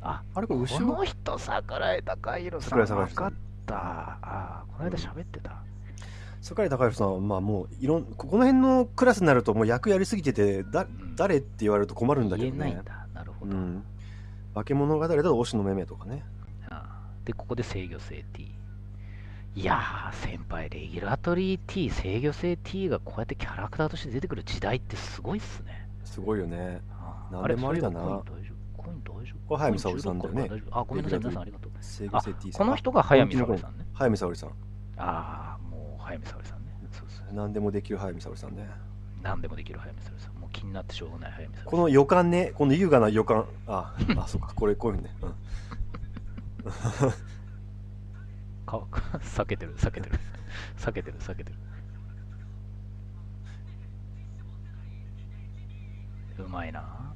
[0.02, 2.80] あ、あれこれ後このろ人、桜井貴弘さん。
[2.80, 3.38] 桜井貴弘さん分かった。
[3.76, 5.62] あーこの間喋ってた。
[6.42, 12.86] 桜井貴弘さんは、まあもう、いろん、ここの辺のクラスになるともう役やりすぎてて、だん誰って言われると困るんだけどね言えないん。
[12.86, 13.08] だ。
[13.14, 13.56] なるほど。
[13.56, 13.84] うん。
[14.54, 16.24] 化け物語だと推しのめめとかね。
[16.70, 18.56] あーで、ここで制御性 T。
[19.56, 25.88] いやー、先輩、レギュラトリー T、制御性 T がこうやってキャラクターとして出てくる時代ってすごいっすね。
[26.06, 26.80] すごいよね。
[26.92, 28.22] あーなんでもありだな
[29.48, 31.72] これ早見沙織さんだよねコイン16個あごめんなさい、皆さんありがとう。
[32.12, 32.22] あ。
[32.58, 33.86] この人が早見沙織さんね。
[33.94, 34.50] 早見沙織さん。
[34.98, 36.72] ああ、もう早見沙織さんね。
[36.92, 37.34] そうそう。
[37.34, 38.68] 何でもできる早見沙織さんね。
[39.24, 40.34] 何でもできる早見沙織さん。
[40.36, 41.72] もう気になってしょうがない早見沙織さん。
[41.72, 43.46] この予感ね、この優雅な予感。
[43.68, 45.16] あ、あ、 そうか、これこういうふうにね。
[45.22, 45.34] うん
[48.68, 48.80] か
[49.22, 50.20] 避けてる、避けてる。
[50.78, 51.58] 避けてる、避けてる。
[56.46, 57.16] うまいな。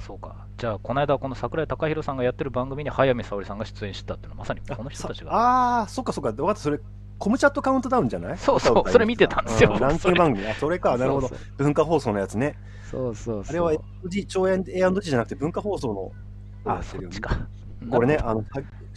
[0.00, 0.46] うん、そうか。
[0.56, 5.32] じゃあ、この間、この桜井貴弘さんがやってる番組に早見沙織さんが出演したっていうのは、まさにこの人たちが。
[5.34, 6.32] ああー、そっかそっか。
[6.32, 6.80] 分かった、それ、
[7.18, 8.38] コムチャットカウントダウンじゃない？
[8.38, 10.46] そうそうそれ見てたんですようランキング番組。
[10.46, 11.30] あ、それか、なるほど。
[11.58, 12.56] 文化放送のやつね。
[12.90, 13.50] そうそうそう。
[13.50, 14.64] あれは A&G、超 A&G
[15.10, 16.12] じゃなくて文化放送
[16.64, 16.72] の。
[16.72, 17.46] あ、そっちか。
[17.90, 18.44] これね、あの、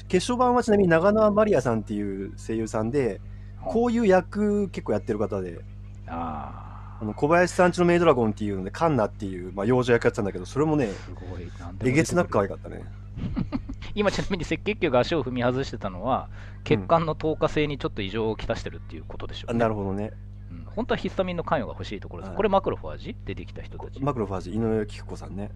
[0.08, 3.20] 決勝版はちなみに長縄マリアさんっていう声優さんで、
[3.66, 5.60] こういう役結構やってる方で、
[6.08, 6.63] ああ
[7.04, 10.90] の小林さんちのメイドラゴンっていうので、カンナっていう、まあ、幼女役やってたんだけど、それもね、
[11.84, 12.84] えげつなく可愛かったね。
[13.96, 16.30] 今ちなみに赤血球が足を踏み外してたのは
[16.64, 20.12] 血管の透過性にちょっと異常をきたしてるっていうことでしょあう、ねなるほどね。
[20.52, 23.16] うん本当はヒスタミンの関与が欲しいところです、はいこれマクロファージ？
[23.26, 25.52] 出てきた人たち、マクロファージ、井上貴子さんね。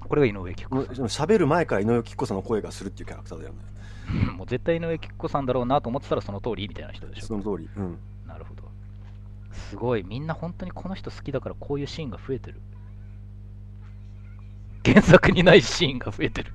[0.00, 3.58] これが井上貴子さん喋る前から井上貴子さんの声がするっていうキャラクターだよね。
[4.28, 7.70] う んもう絶対井上貴子さんだろうなと思ってたらその通りみたいな人でしょその通り。
[7.74, 7.98] うん。
[8.26, 8.62] なるほど
[9.52, 12.60] すごいみんな本当にこの人好きだからこういうシーンが増えてる
[14.84, 16.52] 原作にないシーンが増えてる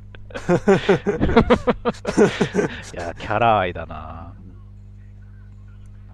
[2.93, 4.33] や、キャラ愛だな。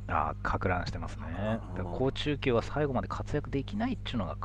[0.08, 1.60] ああ、か乱してますね。
[1.94, 4.38] 高中級は最後まで活躍できないっていうのが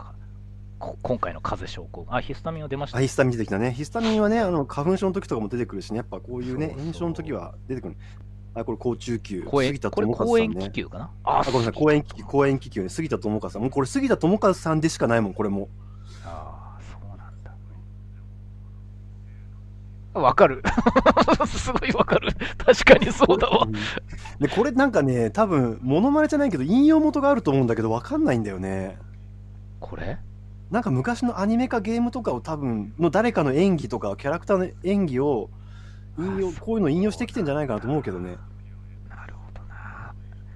[0.78, 2.14] 今回の風邪症候群。
[2.14, 3.72] あ、ヒスタミンは出ましたあ、ヒスタミン出てきたね。
[3.72, 7.96] ヒスタミンはね、あの花粉症の時とかも出てくるしね、やっぱこういうね、炎症の時は出てくる。
[8.54, 9.42] あ、これ、高中級。
[9.42, 10.70] 杉田これ智和さん公園気ね。
[10.70, 11.10] 球かな？
[11.24, 12.88] ああ、ごめんなさい、公園気球、公園気球ね。
[12.88, 13.62] 杉田智和さん。
[13.62, 15.68] もうこれ、杉田智和さんでしかないもん、これも。
[16.24, 17.52] ああ、そうなんだ。
[20.20, 20.62] わかる。
[21.46, 22.32] すごいわかる。
[22.56, 23.72] 確かにそうだわん。
[23.72, 23.78] で、
[24.48, 28.98] これなんかね、多分、モノマネじゃないけど、引用元があると思うんだけど、わかんないんだよね。
[29.78, 30.18] これ？
[30.70, 35.50] なんか昔のアニメかゲームとかを多分、の誰かの演技とか、キャラクターの演技を、
[36.18, 38.36] 引用、こういうの引用してきてんじゃないかなと思うけどね。
[39.08, 40.12] なるほどな。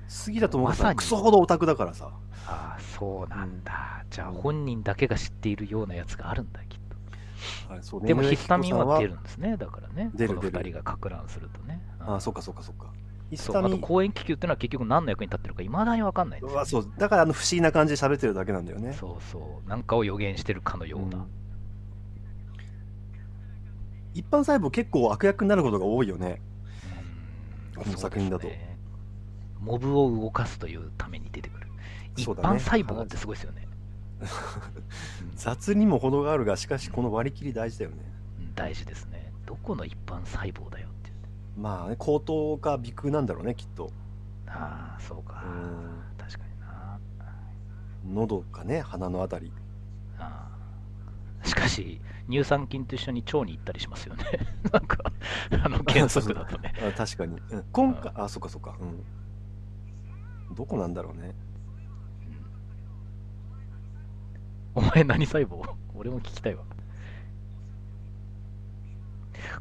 [0.08, 2.10] 杉田智和さん、まさにクソほどオタクだからさ。
[2.46, 4.04] ああ、そうなんだ。
[4.10, 6.78] じゃあ本人だけが知っているようなやつがあるんだ、きっ
[7.68, 7.72] と。
[7.72, 9.10] はいそうねでもヒスタミンは出る。
[9.14, 9.94] るんですね、だからね。
[9.94, 11.80] この出る出る二人がか乱するとね。
[12.00, 12.92] あ、そっかそっかそっか。
[13.30, 18.92] ヒスそうあと公園気球っていうのは結局何の役に立ってるかいまだに分かんないんですよ、うわそう、だからあの不思議な感じで喋ってるだけなんだよね。
[18.92, 19.68] そうそう。
[19.68, 21.18] なんかを予言してるかのような。
[21.18, 21.41] うん
[24.14, 26.40] 一般細胞結構悪役になることが多いよね。
[27.76, 28.76] うんこの作品だとね
[29.60, 31.68] モブを動かすというために出てくる。
[32.16, 33.66] 一般細胞ってすごいですよね。
[35.34, 37.96] 雑にも程があるが、しかしこの割り切り大事だよね。
[38.40, 39.32] うん大事ですね。
[39.46, 41.60] どこの一般細胞だよっていう。
[41.60, 43.90] まあね、口頭か鼻腔なんだろうね、きっと。
[44.46, 45.42] ああ、そうか。
[45.46, 46.98] うん確かにな。
[48.04, 49.52] 喉かね、鼻のあたり。
[50.18, 50.48] あ
[51.42, 52.00] あしかし、
[52.32, 54.24] 乳酸菌と一緒に腸に行ったりしますよね。
[54.72, 54.98] なんか、
[55.64, 56.72] あの原則だとね。
[56.80, 57.38] あ確かに。
[57.50, 58.76] うん、今回、あ、そっかそっか。
[58.80, 58.84] う
[60.52, 60.54] ん。
[60.54, 61.34] どこなんだろうね。
[64.74, 65.62] お前何細胞？
[65.94, 66.64] 俺も聞きたいわ。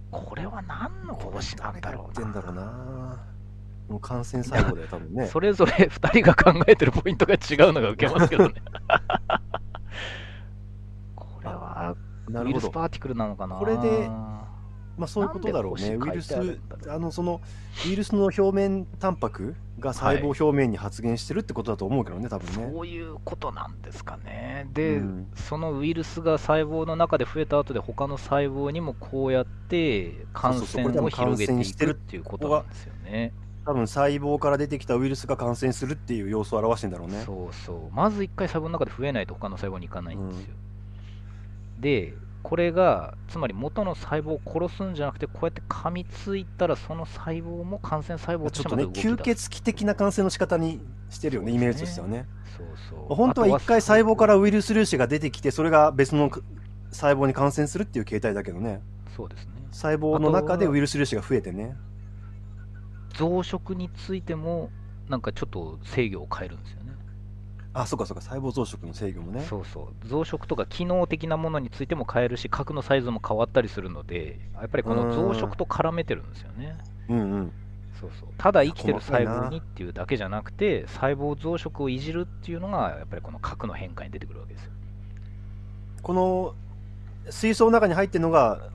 [0.09, 2.27] これは何の帽子なんだろうな。
[2.27, 3.31] んだろうな。
[3.89, 5.27] もう感染細胞だよ、多分ね。
[5.27, 8.55] それぞれ2人が考えてるポイントが違うのが受けますけどね。
[12.31, 12.71] これはウイルスなるほど。
[12.71, 14.09] パーティクルなのかなこれで
[14.97, 15.95] まあそういうことだろうね。
[15.95, 16.35] ウイルス
[16.87, 17.41] あのその
[17.85, 22.71] ウイルスの表面タンパクが細胞表面に発現してるってことだと思うけどね、多分ね。
[22.73, 24.67] そういうことなんですかね。
[24.73, 33.33] で、うんそのウイルスが細胞の中で増えた後で他の細胞にもこうやって感染を広げていくっていうことなんですよね。
[33.65, 37.21] 多分細胞から出てきたウイルスが感染するっていう様子を表してんだろうね。
[37.25, 37.95] そうそう。
[37.95, 40.55] まず一回細胞の中で増えないと他の細胞に行かないんですよ。
[41.81, 42.13] で、
[42.43, 52.27] これが、つまり元の細胞を殺すんじゃなくて、こうやって噛みついたら、その細胞も感染細胞とちょっとね、してまた動き出す吸血鬼的な感染の仕方にしてるよね、イメージとしてはね。
[52.57, 53.15] そうそう。
[53.15, 56.31] 本当は一回細胞からウイルス粒子が出てきて、それが別の
[56.91, 58.81] 細胞に感染するっていう形態だけどね。
[59.15, 59.51] そうですね。
[59.71, 61.75] 細胞の中でウイルス粒子が増えてね。
[63.13, 64.69] 増殖についても、
[65.09, 66.93] なんかちょっと制御を変えるんですよね。
[67.73, 69.41] あ、そうかそうか、細胞増殖の制御もね。
[69.41, 70.07] そうそう。
[70.07, 76.77] 増殖とか機能的なものについても変えるし、核のサイズも変わったりするので、やっぱりこの増殖と絡めてるんですよね。
[77.09, 77.51] うんうん。
[78.01, 84.71] そうそうただ生きてる細胞にっていうだけじゃなくて細胞増殖をいじるっていうのがやっぱりこの核の変化に出てくるわけですよ
[86.01, 86.55] この
[87.29, 88.71] 水槽の中に入ってるのが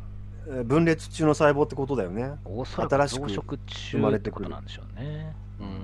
[0.48, 2.35] えー分裂中の細胞ってことだよね。
[2.44, 5.82] おそらく新しく増殖中ってことなんでしょうねうん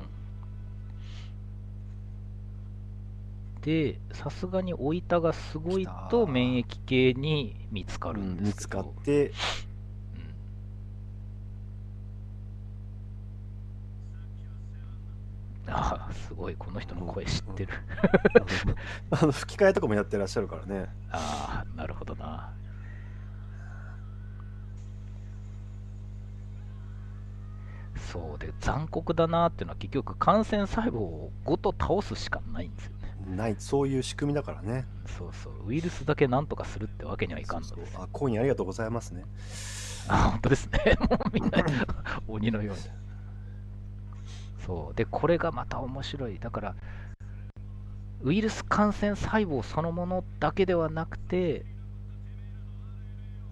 [3.63, 9.33] でさすがに老いたがすごいと免疫系に見つかるうんん見つですけど、かって、
[10.15, 10.35] うん。
[15.69, 17.73] ああすごいこの人の声知ってる、
[19.11, 20.89] あの吹き替えとかもやってらっしゃるからね。
[21.11, 22.53] ああなるほどな。
[27.97, 34.87] そうで残酷だなっていうのは結局感染細胞をごと倒すしかないんですよねない、そういう仕組みだからね。
[35.07, 35.69] そうそう。
[35.69, 37.75] ウイルスだけなんとかするってわけにはいかんのです。
[37.75, 38.05] そうそう。
[38.05, 39.25] あ、コインありがとうございますね。
[40.09, 40.97] あ本当ですね。
[41.09, 41.65] もうみんな
[42.27, 42.83] 鬼のように。
[44.67, 44.95] そう。
[44.95, 46.39] でこれがまた面白い。
[46.39, 46.77] だから
[48.23, 51.65] ウイルス感染細胞そのものだけではなくて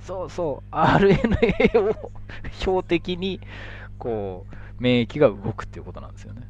[0.01, 0.75] そうそう。
[0.75, 2.13] RNA を
[2.53, 3.41] 標的に
[3.99, 6.49] こう免疫が動くっていうことなんですよね、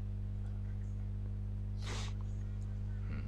[3.11, 3.25] うん、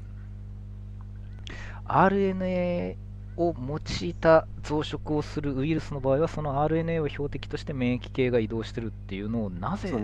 [1.87, 2.97] RNA
[3.37, 10.01] を用いた増殖をするウイルスの場合はその RNA を標的として免疫系が移動してるっていうのをなぜびっ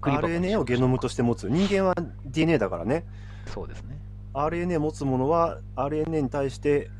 [0.00, 1.48] くり箱にし RNA をゲノムとして持つ。
[1.48, 1.94] 人間は
[2.26, 3.04] DNA だからね。
[3.46, 3.96] そうですね
[4.34, 6.90] RNA 持つものは RNA に対して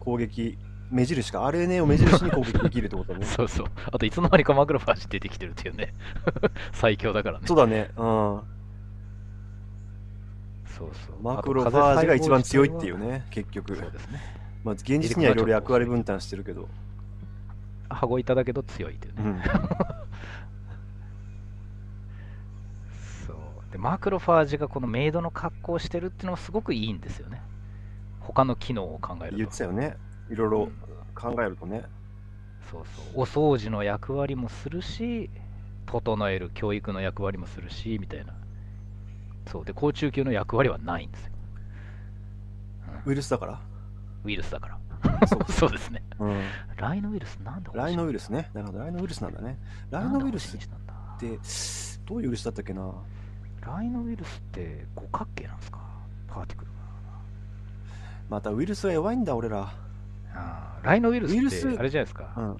[0.00, 0.58] 攻撃
[0.90, 3.66] 目印か RNA を目印に攻撃できるってことだね そうそう。
[3.92, 5.94] あといつの間にかマクロファージ出てきてるっていうね。
[6.72, 7.46] 最強だからね。
[7.46, 8.40] そうだねうん
[10.78, 12.98] そうそうマクロファージが一番強いっていう。
[12.98, 14.20] ね結局そうですね。
[14.64, 16.68] まあ現実にはいろいろ役割分担してるけど
[17.88, 19.22] 羽子板だけど強いっていうね。
[19.24, 19.42] うん
[23.26, 23.36] そう。
[23.72, 27.42] で、マクロファージがこのメイドの格好をしてるっていうのはすごくいいんですよね。
[28.20, 29.36] 他の機能を考えると。
[29.36, 29.96] 言ってたよね
[30.30, 30.68] いろいろ
[31.14, 31.84] 考えるとね
[32.70, 33.22] そうそう。
[33.22, 35.30] お掃除の役割もするし、
[35.86, 38.34] 整える教育の役割もするし、みたいな。
[39.50, 39.64] そう。
[39.64, 41.32] で、甲虫級の役割はないんですよ。
[43.06, 43.60] ウイルスだから？
[44.24, 44.78] ウイルスだから。
[45.26, 46.02] そう そうですね。
[46.18, 46.40] うん
[46.76, 49.58] ライノウイルスなんでライノウイルルスねなるほどライノウイルスなんだね
[49.90, 50.60] ライノウイルスっ
[51.18, 51.38] て
[52.06, 52.92] どういうウイルスだったっけな？
[53.60, 55.78] ライノウイルスって五角形なんですか？
[56.28, 56.70] パーティクル
[58.28, 59.72] またウイルスは弱いんだ俺らが。
[60.34, 61.32] あーライノウイルス
[61.68, 62.32] ってあれじゃないですか。
[62.36, 62.56] うん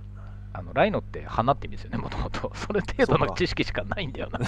[0.59, 2.51] あのライノって花って意味ですよね、もともと。
[2.57, 4.41] それ程度の知識しかないんだよな。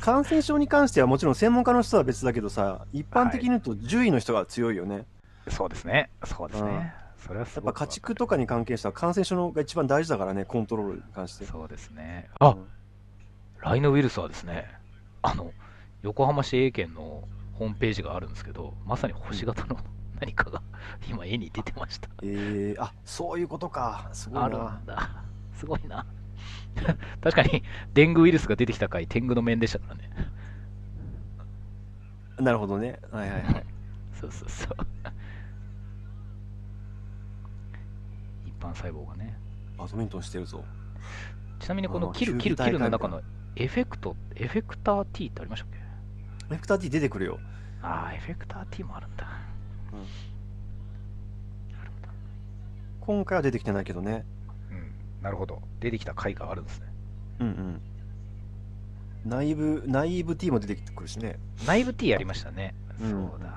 [0.00, 5.04] 感染症に関してはもちろん専門家の人は別だけどさ一般的に言うと獣医の人が強いよね、
[5.48, 6.10] そうですね。
[6.24, 6.94] そうですね。
[7.18, 12.30] それはすやっぱ家畜とかに関係した感染症のが一番大事だからねコントロールに関してそうですね。
[12.38, 12.66] あ、うん
[13.60, 14.66] ライノウイルスはですね、
[15.22, 15.52] あの、
[16.02, 19.76] 横浜市営県のホームページがあるんですけど、まさに星型の
[20.20, 20.62] 何かが
[21.08, 22.08] 今絵に出てました。
[22.22, 25.24] えー、あそういうことかすごあるいなんだ。
[25.58, 26.06] すごいな。
[27.20, 27.62] 確かに、
[27.94, 30.10] デングウイルスが出てきた回、天狗の面でしたからね。
[32.40, 33.66] なるほどねはいはいはい
[34.14, 34.76] そうそうそう。
[38.46, 39.36] 一般細胞がね。
[39.76, 40.64] バドミントンしてるぞ
[41.60, 43.22] ちなみにこのうんキル、キル、キルの中の
[43.56, 45.78] エフェクト、エフェクター T ってありましたっけ？
[45.78, 45.80] エ
[46.50, 47.40] フェクター T 出てくるよ
[47.82, 49.26] ああ、エフェクター T もあるんだ。
[49.92, 50.06] うん。
[53.00, 54.37] 今回は出てきてないけどねうん、
[55.22, 55.60] なるほど。
[55.80, 56.86] 出てきた回があるんですね。
[57.40, 57.80] うんうん
[59.24, 62.74] 内部内部 T も出てくるしね内部 T やりましたね。
[63.00, 63.52] うんそうだ。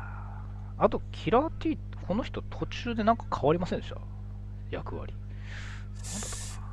[0.78, 3.97] あと、キラー T、この人途中でなんか変わりませんでした？
[4.71, 5.13] 役割。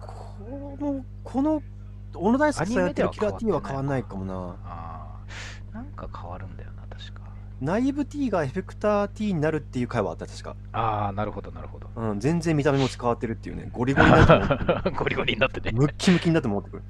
[0.00, 1.62] このこの
[2.14, 5.18] 小野大輔さんやってるキラー T は変わんないかもなあ
[5.72, 6.77] あ、なんか変わるんだよな、
[7.60, 7.68] 確か。
[7.80, 11.88] 内部 T がエフェクター T になるっていう回はあった確か、ああ、なるほど、なるほど。
[11.96, 15.72] うん、全然見た目も変わってるっていうねゴリゴリになって ゴリゴリになってね。
[15.72, 16.82] ムッキムキになって戻ってくる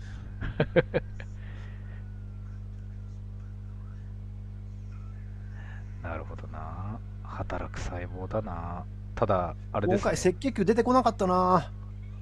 [6.03, 6.99] なるほどな。
[7.25, 8.85] 働く細胞だな。
[9.15, 10.11] ただ、あれです、ね。
[10.11, 11.71] 今回赤血球出てこなかったな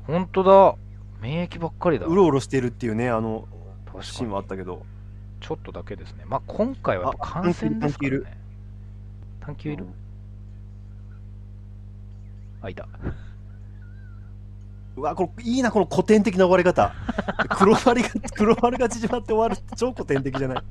[0.07, 0.75] 本当だ。
[1.21, 2.07] 免疫ばっかりだ。
[2.07, 3.49] うろうろしてるっていうねあの
[3.87, 4.85] 確シーンはあったけど
[5.41, 6.25] ちょっとだけですね。
[6.27, 8.39] まあ、今回は感染ですからね。
[9.41, 9.91] 探求いる、うん。
[12.63, 12.89] あ、いた。
[14.97, 16.95] うわこれいいなこの古典的な終わり方。
[17.59, 20.63] 黒丸が黒丸が縮まって終わる超古典的じゃない。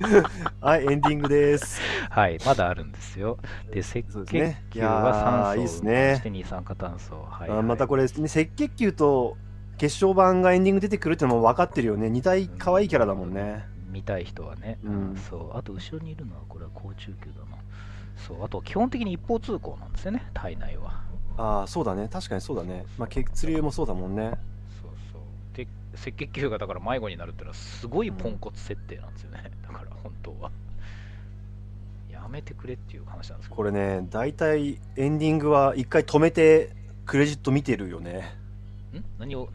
[0.60, 1.82] はいエンディングです。
[2.08, 3.36] はい、まだあるんですよ。
[3.70, 6.12] で、赤血球は酸素をいいいっすね。
[6.14, 7.26] そして二酸化炭素。
[7.28, 9.36] はい、あまたこれ、ね、赤血球と
[9.76, 12.08] 決勝版がエンディング出てくるってのも分かってるよね。
[12.08, 15.56] 似たい可愛いキャラだもんね見たい人はね、うんそう。
[15.56, 17.56] あと、後ろにいるのは、これは甲虫球だな。
[18.16, 21.02] そう、あと、基本的に一方通行なんですよね、体内は。
[21.36, 24.38] ああそうだね確かにそうだねまあ血流もそうだもんね
[24.80, 25.56] そうそう。
[25.56, 29.50] で、赤血球がだから迷子になるっていうのは、すごいポンコツ設定なんですよね。
[29.62, 30.50] だから、本当は。
[32.10, 33.56] やめてくれっていう話なんですけど。
[33.56, 36.70] これね大体エンディングは一回止めて
[37.06, 38.36] クレジット見てるよね
[38.98, 39.04] ん？
[39.18, 39.48] 何を？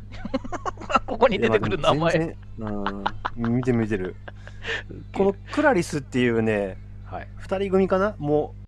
[1.07, 2.37] ここに出てくる名前。
[2.59, 3.03] うん。
[3.55, 4.15] 見てる見てる。
[5.13, 7.27] このクラリスっていうねはい。
[7.41, 8.15] 2人組かな？
[8.19, 8.59] もう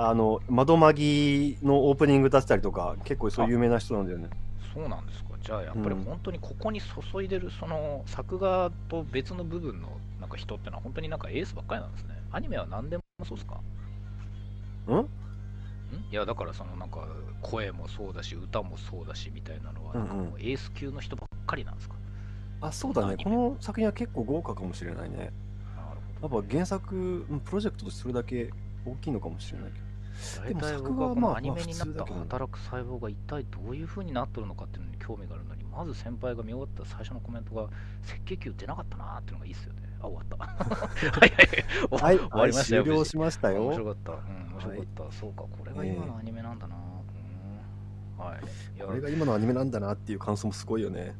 [0.00, 4.28] あの窓マギのオープニング出したりとか結構そういう有名な人なんだよね。
[4.74, 5.30] そうなんですか。
[5.42, 6.04] じゃあやっぱりうん。
[6.04, 9.88] 本当にここに注いでるその作画と別の部分の
[10.20, 12.14] なんか人ってのは本当になんかエースばっかりなんですね。
[12.30, 13.60] アニメは何でもそうですか？
[14.88, 15.08] うんん？
[16.10, 17.06] いやだからそのなんか
[17.42, 21.94] 声もそうだし歌もそうだしみたいなのはなんかもうエース級の人ばっかりなんですか、
[22.60, 23.16] あそうだね。
[23.22, 25.32] この作品は結構豪華かもしれないね。
[26.20, 28.50] やっぱ原作うんプロジェクトとしてそれだけ
[28.84, 29.88] 大きいのかもしれないけど。
[30.48, 37.70] でも作画はまあアニメになった働く細胞が一体どういう風になってるのかっていうのに興味があるのにまず先輩が見終わった最初のコメントが赤
[38.26, 40.36] 血球出なかったなーっていうのがいいっすよねあ終わった。
[41.18, 43.62] はいはいはい、終わりましたよ終了しましたよ。
[43.64, 44.12] 面白かった。
[44.12, 44.18] うん、
[44.52, 45.12] 面白かった。
[45.12, 46.76] そうか、これが今のアニメなんだな。
[46.76, 48.80] うん、はい。
[48.80, 51.14] これが今のアニメなんだなっていう感想もすごいよね。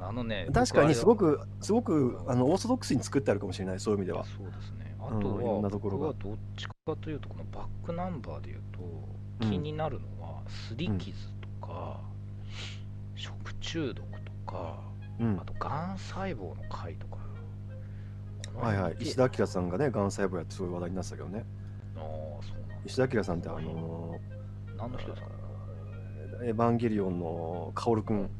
[0.00, 4.24] あのね、確かにすご僕くすごくあのオーソドックスに作ってあるかもしれないそういう意味では。
[4.24, 4.96] そうですね。
[4.98, 6.12] あうんとは、いろんなところが。
[6.14, 11.16] どっちかというと、このバックナンバーで言うと、気になるのは、すり傷
[11.60, 12.00] とか、
[13.14, 14.80] 食中毒とか、
[15.20, 15.40] うん。
[15.40, 17.18] あと、がん細胞の回とか。
[18.54, 18.92] このはいはい。
[18.92, 21.44] 辺石田明さんがねがん細胞やってすごい話題になってたけどね。
[21.96, 22.74] ああ、そうなんだ。
[22.86, 24.18] 石田明さんってあの
[24.76, 25.28] 何の人ですか？
[26.42, 28.30] ーエヴァンゲリオンのカオルくん。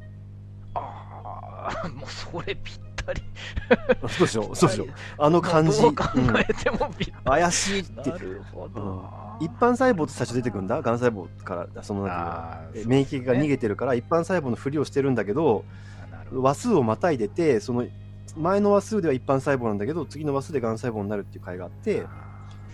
[0.74, 3.22] ああ、 もうそれ ぴったり。
[4.08, 4.86] そうでしょそうでしょ
[5.18, 8.02] あの感じ、どう考うんえてもぴった怪しいっり。
[8.02, 9.22] てなるほど。
[9.40, 10.80] 一般細胞って最初出てくるんだ？
[10.82, 15.64] がん細胞からそのなんていうのあー免疫が逃げてるから一般細胞のふりをしてるんだけど。
[16.34, 17.84] 話数をまたいでてその
[18.36, 22.06] 前の話数では一般細胞なんだけど次の話数でがん細胞になるっていう回があって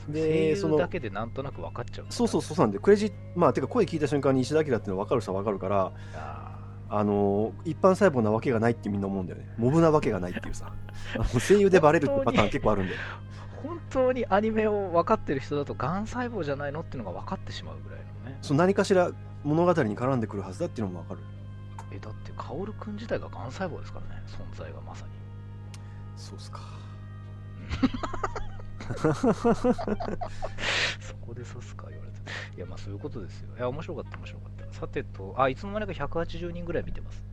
[0.09, 2.07] でそのだけでなんとなく分かっちゃう。
[2.09, 9.49] そうそうそうそうなんでクレジまあてか声聞いた瞬間に石田明っていうの分かる人は分かるからああのー一般細胞なわけがないってみんな思うんだよね。
[9.59, 10.73] モブなわけがないっていうさ。
[11.17, 12.99] あの声優でバレるってパターン結構あるんだよ。
[12.99, 13.29] ー
[13.69, 18.39] 本当にアニメを分かってる人だと、がん細胞じゃないのっていうのが分かってしまうぐらいのね。
[18.41, 19.11] その何かしら
[19.45, 21.21] 物語に絡んでくるはずだっていうのも分かる。
[21.91, 25.18] え、だって、カオルくん自体ががん細胞ですからね、存在がまさに。
[26.19, 26.61] そうっすか
[31.01, 32.19] そこで刺すか言われて。
[32.57, 33.57] いや、まあそういうことですよ。
[33.57, 34.73] いや、面白かった、面白かった。
[34.75, 37.25] さてと、あ、いつの間にか180人ぐらい見てます。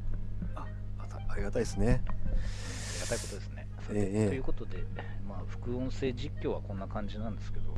[0.56, 0.66] あ
[1.08, 3.68] たありがたいですねありがたいことですね。
[3.80, 4.86] さてええということで、
[5.28, 7.76] まあ、副音声実況はこんな感じなんですけど、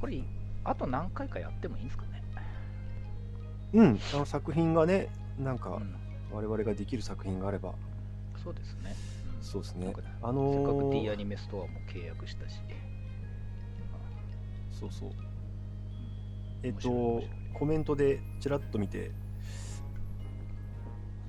[0.00, 0.22] これ、
[0.64, 2.22] あと何回かやってもいいんですかね？
[3.74, 5.94] うんあの作品がねなんかうん、
[6.32, 7.74] 我々ができる作品があれば
[8.42, 8.94] そうですね。
[9.38, 9.94] うんそうですね。
[10.22, 12.60] あのせっかくー D アニメストアも契約したし。
[14.70, 15.10] そうそう。
[16.62, 17.22] えっと
[17.54, 19.12] コメントでちらっと見て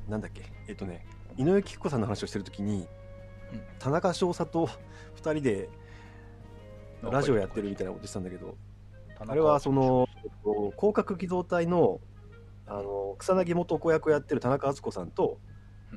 [0.07, 0.43] なんだっけ？
[0.67, 1.05] えっとね
[1.37, 2.87] 井上貴子さんの話をしてるときに、
[3.53, 3.61] うん。
[3.79, 4.67] 田中少佐と
[5.17, 5.69] 2人で
[7.03, 8.57] うんラジオやってるみたいなこと言ってたんだけど
[9.19, 12.01] あれはその、えっと広角機動隊の
[12.67, 15.48] あの草薙元子役をやってる田中敦子さんとうん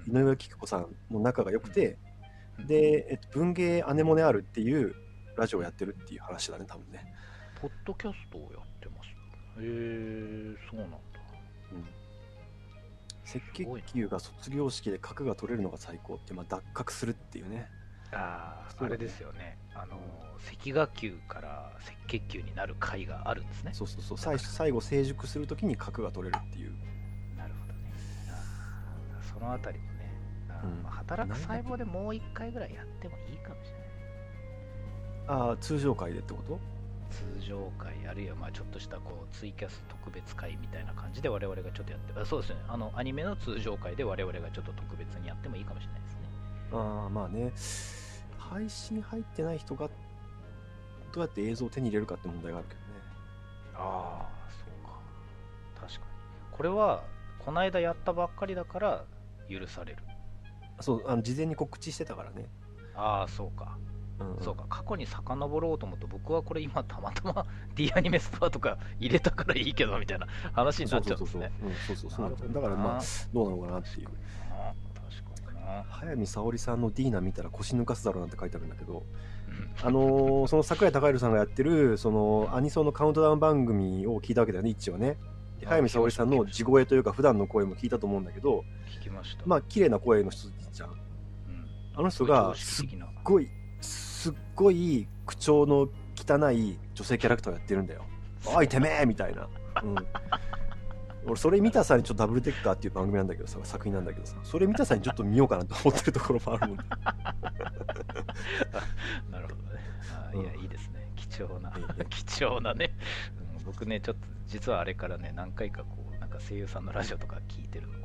[0.07, 2.12] 井上貴子さんの仲が良くて、うん
[2.66, 4.95] で、えっと、文芸アネモネあるっていう
[5.36, 7.12] ラジオをやってるっていう話だね多分ね、
[7.61, 9.09] ポッドキャストをやってます。
[9.09, 10.97] へえそうなんだ。
[11.72, 11.84] うん、
[13.24, 17.68] 赤血球が卒業式で角が取れるのが最高って、まあ、脱角するっていうね
[18.12, 19.57] ああ、ねあれですよね。
[19.74, 19.99] あの、
[20.53, 23.70] 赤芽球から赤血球になる回があるんですね。
[23.72, 26.74] そうそうそう最最後成熟するときに角が取れるっていう
[29.43, 30.12] のあたりもね、
[30.64, 33.82] うんまあ働く細胞でもう一回ぐらいやってもいいかもしれない。
[35.28, 36.59] ああ通常回でってこと？
[37.11, 46.18] 通常回、あるいはまあちょっとしたこうツイキャス特別会みたいな感じで我々がちょっとやって、あそうですね、あのアニメの通常回で我々がちょっと特別にやってもいいかもしれないですね。
[46.72, 47.53] ああまあね
[48.38, 49.88] 配信入ってない人が
[51.12, 52.86] どうやって映像を手に入れるかって問題があるけどね
[53.74, 54.99] ああ、そうか。
[55.80, 56.05] 確かに。
[56.51, 57.03] これは、
[57.45, 59.05] この間やったばっかりだから
[59.59, 60.03] 許される。
[60.80, 62.48] そうあの事前に告知してたからね、
[62.94, 63.76] ああ、そうか。
[64.18, 64.66] うんうんそうか。
[64.68, 71.50] 過去に遡ろうと思うと、僕はこれ今たまたま D アニメストアとか入れたからいいけどみたいな話になっちゃうんですね。
[71.62, 73.00] うんそうそうそうなるほどだからまあ
[73.32, 74.09] どうなのかなっていう
[74.50, 75.84] あ確かにな。
[75.88, 79.05] 早見沙織さんのディーナ見たら腰抜かすだろうなんて書いてあるんだけど
[79.48, 85.16] うんあのーその桜井孝弘さんがやってるそのアニソンのカウントダウン番組を聞いたわけだよね一応ね
[85.66, 88.64] 早見沙織さんの地声というか普段の声も聞いたと思うんだけど
[88.98, 89.42] 聞きました。
[89.46, 90.90] まあ綺麗な声の人じゃん。
[90.90, 90.96] うん、
[91.96, 92.88] あの人が常すっ。
[93.24, 93.48] ごい
[93.80, 98.04] すっごい口調の汚い女性キャラクターをやってるんだよ。
[98.46, 99.46] おいてめえみたいな、
[99.82, 99.94] うん、
[101.26, 106.84] 俺それ見たさにちょっとダブルデッカーっていう番組なんだけどさ作品なんだけどさそれ見たさにちょっと見ようかなと思ってるところもあるもんね。
[109.30, 109.62] なるほどね。
[110.12, 110.60] あーいや、うん。
[110.60, 111.08] いいですね。
[111.14, 112.92] 貴重なええ、 貴重なね、
[113.46, 118.02] うん僕ね、ちょっと実はあれからね、何回かこう、なんか声優さんのラジオとか聞いてるの。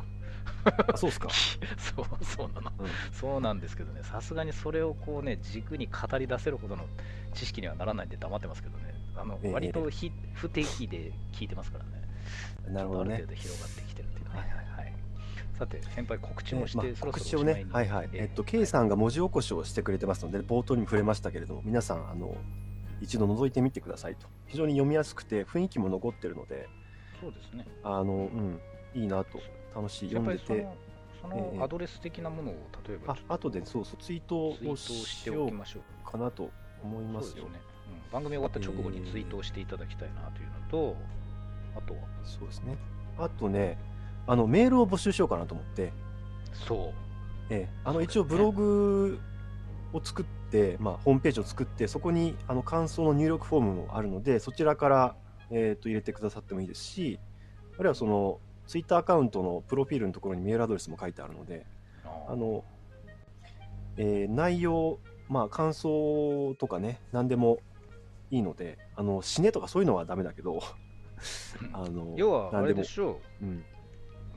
[0.65, 1.29] あそうっすか、
[1.77, 2.71] そう、そうなの。
[2.79, 2.87] うん。
[3.13, 6.85] そうなんですけどね、さすがにそれをこうね、軸に語り出せるほどの
[7.33, 9.53] 知識にはならないんで黙ってますけどね、あのええ。
[9.53, 12.03] 割とひ不定期で聞いてますからね、
[12.69, 13.15] なるほどね。
[13.15, 14.45] ある程度広がってきてるっていうか、は。
[14.45, 14.93] いはいはい。
[15.57, 22.35] さて、先輩告知もして、まあそろそろ告知をね、はいはい、えええっと、K さんが文字起こしをしてくれてますので、冒頭にも触れましたけれども、皆さん、あの、
[23.01, 24.27] 一度覗いてみてくださいと。
[24.47, 26.69] 非常に読みやすくて、雰囲気も残ってるので、
[27.19, 27.65] そうですね。
[27.83, 28.59] あの、うん、
[28.93, 29.39] いいなと、
[29.75, 30.77] 楽しい、先読んでて、輩
[31.21, 32.53] そのアドレス的なものを
[32.87, 36.09] 例えばあ後で、そうそう、ツイートををししておきましょう。
[36.11, 36.51] かなと
[36.83, 37.43] 思いますよ。
[37.43, 37.61] そうですね、
[38.05, 38.11] うん。
[38.11, 40.97] 番組終わった直後にツイートをしていただきたいなというのと、
[41.75, 42.77] あとは、そうですね。
[43.17, 43.77] あとね、
[44.27, 45.91] あの、メールを募集しようかなと思って、
[46.53, 47.07] そう、
[47.49, 49.19] ええ、あの一応ブログ
[49.93, 55.15] を作って、まあ、ホームページを作ってそこにあの感想の入力フォームもあるのでそちらから
[55.51, 57.19] えっ、と、入れてくださってもいいですし、
[57.75, 61.65] あるいはその、ツイッターアカウントのプロフィールのところにメールアドレスも書いてあるので、
[62.27, 62.63] あの、
[63.97, 67.59] えー内容、まあ、感想とかね、何でも
[68.29, 70.59] いいので、あの、死ねとかそういうのはダメだけど、
[71.71, 73.65] あの、要はあ何でもれでしょう、うん、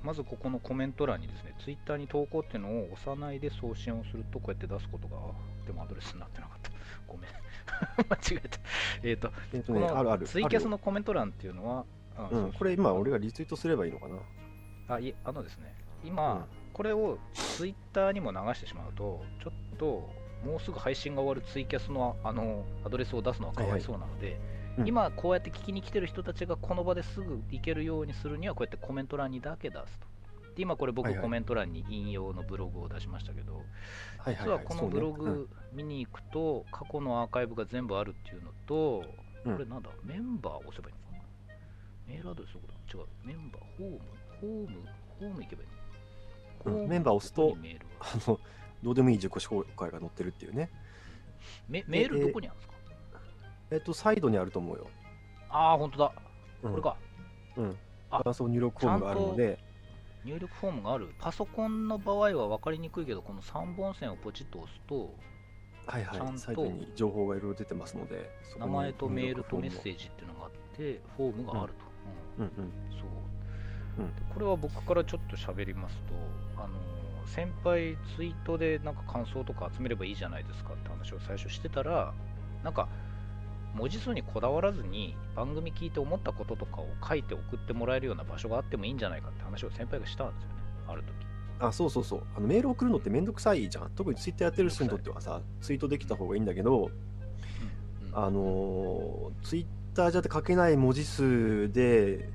[0.03, 6.71] まずここのコメント欄にですね、ツイッターに投稿っていうのを押さないで送信をすると、こうやって出すことが、あでもアドレスになってなかった。
[7.07, 7.31] ごめん。
[8.09, 8.59] 間違えた。
[9.03, 10.27] えっ、と、えっ、とね、このあるある。
[10.27, 11.85] ツイキャスのコメント欄っていうのは、
[12.17, 14.17] あうん、そうこれ今俺がリツイートすればいいのかな？
[14.97, 15.75] あいえあのですね、
[16.05, 20.09] 今、うんこれをツイッターにも流してしまうと、ちょっと
[20.45, 24.41] もうすぐ配信が終わるツイキャスのあのアドレスを出すのはかわいそうなので、
[24.81, 24.89] うん。
[24.89, 30.07] 今こうやって聞きに来てる人たちがこの場ですぐ行けるようにするには、こうやってコメント欄にだけ出すと。
[30.57, 33.63] で今これ僕コメント欄に引用のブログを出しましたけど、はい
[34.25, 34.57] はい、実は。
[34.57, 39.05] はいこのブログ見に行くと過去のアーカイブが全部あるっていうのと、
[39.45, 39.53] うん。
[39.55, 41.55] これなんだ、メンバーを押せばいいのかな？
[42.07, 43.99] メールアドレスどこだ違う、メンバー、ホーム、
[44.41, 44.89] ホーム、
[45.21, 45.69] ホーム行けばいい
[46.83, 46.89] の？
[46.89, 47.57] メンバーを押すと
[48.01, 48.41] あの、
[48.83, 50.69] どうでもいい自己紹介が載ってるっていうね。
[51.69, 52.70] メメールどこにあるんですか？
[53.71, 54.89] えっ、と、サイドにあると思うよ。
[55.49, 56.13] ああ、本当だ。
[56.63, 56.97] うんこれか。
[57.57, 57.77] うん。
[58.11, 59.59] あ感想入力フォームがあるので、
[60.25, 61.09] 入力フォームがある。
[61.19, 65.15] パソコンの場合は分かりにくいけど、この3本線をポチッと押すと、
[65.87, 66.17] はいはい。
[66.17, 71.85] ちゃんとサイドに情報がいろいろ出てますので、そこに名前とメールとメッ入セージっていうのがあって、フォームがあると。
[72.43, 82.13] うん力フォームそう、うんでこれは僕からちょっと喋りますと、あのー先輩、ツイートでなんか感想とか集めればいいじゃないですかって話を最初してたら、
[82.65, 82.89] なんか
[83.75, 90.55] 文字数にこだわらずに番組聞いて思ったこととかを書いて送ってもらえるような場所があってもいいんじゃないかって話を先輩がしたんですよね、
[90.89, 91.13] ある時
[91.61, 91.67] うん。
[91.69, 92.23] あ、そうそうそう。
[92.37, 93.91] あのメール送るのってめんどくさいじゃん。
[93.95, 96.91] 特にツイッターやってる人にとってはさ、ツイートできた方がいいんだけど、うん
[98.13, 102.29] あのーツイッターじゃ書けない文字数で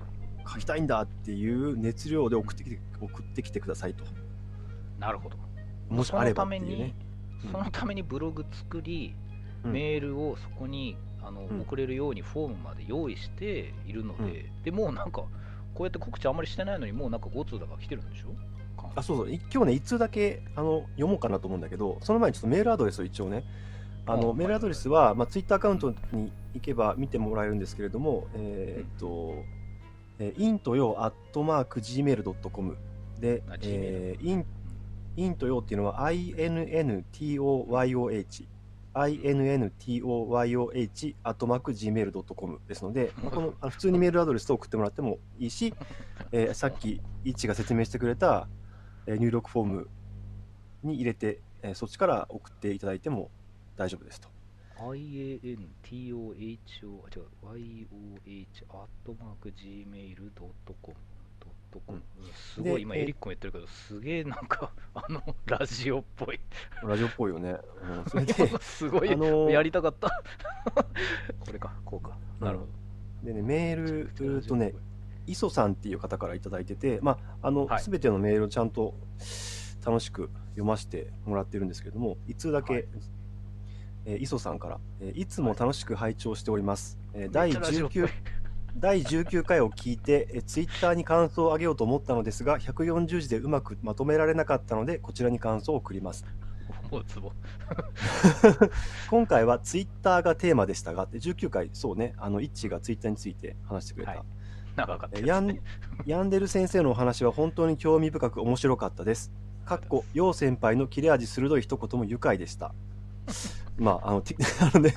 [0.48, 4.06] 書きたいんだっていう熱量で送ってきて送ってきてくださいと。
[5.00, 5.38] なるほど。
[5.90, 6.96] もしあればっていうそのためにね。
[7.00, 7.06] うん
[7.52, 9.14] そのためにブログ作り、
[9.64, 10.96] うんメールをそこに
[11.26, 11.62] あの、うん。
[11.62, 15.22] 送れるようにフォームまで用意しているので、でもうなんか、
[15.74, 18.30] こうやって告知あんまりしてないのに、もうなんか5通だから来てるんでしょ？
[18.96, 19.32] あそうそう。
[19.32, 23.44] い今日ね、1通だけあの読もうかなと思うんだけど、その前にちょっとメールアドレスを一応ね、
[24.06, 29.44] あのうんメールアドレスは、まあ、ツイッターアカウントに行けば見てもらえるんですけれども、えーっと、
[30.20, 32.78] えー、イントヨアットマーク Gmail.com
[33.20, 34.46] であ、えーイン
[35.18, 38.46] イントヨっていうのは INNTOYOH。
[38.96, 40.04] INNTOYOH
[41.24, 45.74] アットマーク Gmail.com ですので、 まあこのあの普通にメールアドレスと送ってもらってもいいし、
[46.32, 48.48] えーさっき、イッチが説明してくれた、
[49.06, 49.90] えー入力フォーム
[50.84, 53.30] に入れて、えーそっちから送っていただいても
[53.76, 54.30] 大丈夫ですと。
[54.78, 56.96] IANTOHO、あ、違う、
[57.44, 60.95] YOH、アットマーク Gmail.com。
[62.72, 66.40] ごい、今エリックも言ってるけど、すげえなんか、 あの、ラジオっぽい。
[66.84, 67.58] ラジオっぽいよね。
[67.82, 70.24] うん、それで、すごい、あのーやりたかった。
[71.40, 72.18] これか、こうか。
[72.40, 72.72] なるほど。
[73.24, 74.74] でね、メールとね、
[75.28, 78.94] 磯さんっていう方からいただいてて、まあ、あの、はいすべてのメールをちゃんと
[79.86, 82.86] 楽しく読ませてもらってるんですけども、一通だけ、はい
[84.08, 87.00] えー磯さんから、えーいつも楽しく拝聴しております。
[87.14, 88.10] えー第めっちゃラジオっぽい19、
[88.78, 96.26] 第19回を聞いて、えーツイッターに感想をあげようと思ったのですが、140字でうまくまとめられなかったので、こちらに感想を送ります。
[99.10, 104.12] 今回はツイッターがテーマでしたが、で19回、そうね、あの、イッチがツイッターについて話してくれた。
[104.12, 104.22] はい
[104.76, 105.62] 長かったえヤンですね。
[106.06, 109.32] ヤンデル先生のお話は本当に興味深く面白かったです。
[109.64, 112.74] かっこ、楊先輩の切れ味鋭い一言も愉快でした。
[113.78, 114.94] まあ、あの、て あのね、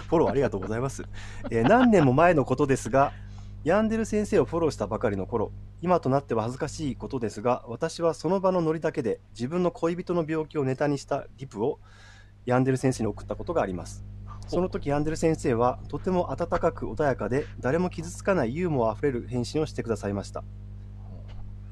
[0.08, 1.04] フォローありがとうございます。
[1.50, 3.12] えー何年も前のことですが、
[3.64, 11.78] ヤンデル先生をフォローしたばかりの頃、今となっては恥ずかしいことですが、私はその場のノリだけで自分の恋人の病気をネタにしたリプを
[12.46, 14.04] ヤンデル先生に送ったことがあります。
[14.46, 20.44] その時ヤンデル先生はとても温かく穏やかで誰も傷つかないユーモアあふれる返信をしてくださいました、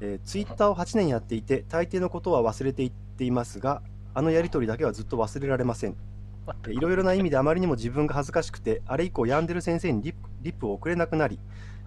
[0.01, 3.81] えーツイッターを8年やっていて大抵のことは忘れていっていますが
[4.13, 6.12] あのやりとりだけはずっと忘れられませんえー
[6.67, 11.39] いろいろな意味であまりにも自分が恥ずかしくてあれ以降ヤンデル先生にリプリップを送れなくなり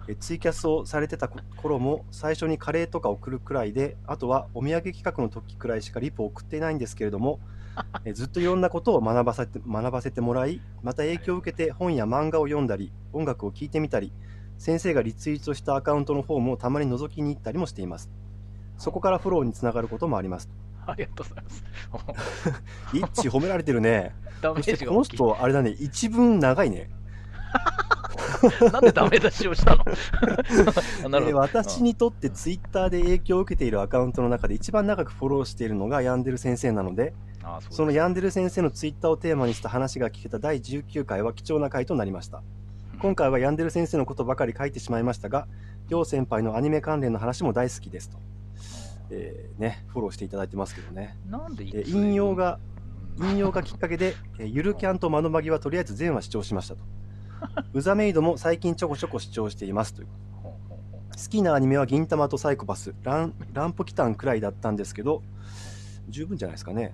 [0.07, 7.39] えーツイキャスをされてた頃も最初にカレーとか送るくらいであとはお土産企画の時くらいしかリプを送っていないんですけれども
[8.05, 14.11] えーずっといろんなことを学ばせて学ばせてもらいまた影響を受けて本や漫画を読んだり音楽を聴いてみたり
[14.57, 18.09] 先生がリツイートしたアカウントのフォームをたまに覗きに行ったりもしています。
[18.77, 20.49] そこからフォローにつながることもあります
[20.87, 21.63] ありがとうございます。
[22.93, 25.15] 一致褒められてるねダメージが大きい。
[25.17, 26.89] 人あれだね一文長いね
[28.71, 29.83] なんでダメ出しをしたの？
[31.05, 31.37] あなるほえーど。
[31.39, 37.13] 私にとってツイッターで影響を受けているアカウントの中で一番長くフォローしているのがヤンデル先生なので、
[37.69, 42.43] そのヤンデル先生のツイッターをテーマにした話が聞けた第19回は貴重な回となりました。
[42.99, 45.47] 今回はヤンデル先生のことばかり書いてしまいましたが、
[45.89, 48.17] 楊先輩のアニメ関連の話も大好きですと。
[49.09, 51.17] えーね、フォローしていただいてますけどね。
[51.29, 52.77] なんでいえつ引用が、うん
[53.19, 56.81] 引用がきっかけで、えーゆるキャンとマノマギはとりあえず全話視聴しましたと。
[57.73, 60.07] ウザメイドも最近ちょこちょこ視聴していますという。
[60.33, 65.23] ほうほうほう好きなアニメは銀魂とサイコパス、ランランプキタンくらいだったんですけど、
[66.09, 66.93] 十分じゃないですかね。